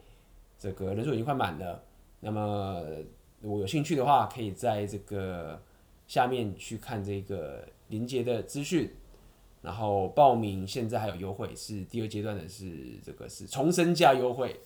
[0.57, 1.81] 这个人数已经快满了。
[2.19, 2.83] 那么
[3.39, 5.61] 如果有兴趣的话，可以在这个
[6.07, 8.93] 下面去看这个林杰的资讯，
[9.61, 10.67] 然后报名。
[10.67, 14.59] 现在还有优惠，是第二阶段的是这个是重生价优惠，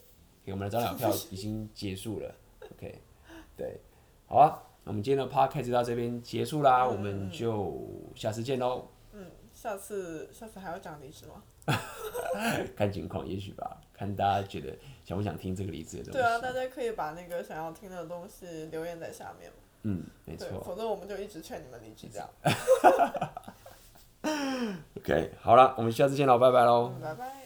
[0.43, 2.35] 给我们的早鸟票已经结束了。
[2.73, 2.99] OK，
[3.55, 3.79] 对，
[4.25, 7.79] 好啊，那我们今天的 Podcast 就到这边结束啦，我们就
[8.15, 8.87] 下次见喽。
[9.65, 11.41] 下次下次还要讲离职吗？
[12.77, 13.81] 看情况，也许吧。
[13.91, 16.19] 看大家觉得想不想听这个离职的东西。
[16.19, 19.51] 对啊，大家可以把那个想要听的东西留言在下面。
[19.81, 20.61] 嗯，没错。
[20.63, 22.29] 否则我们就一直劝你们离职这样。
[24.97, 26.93] OK，好了，我们下次见喽，拜拜喽。
[27.01, 27.44] 拜拜。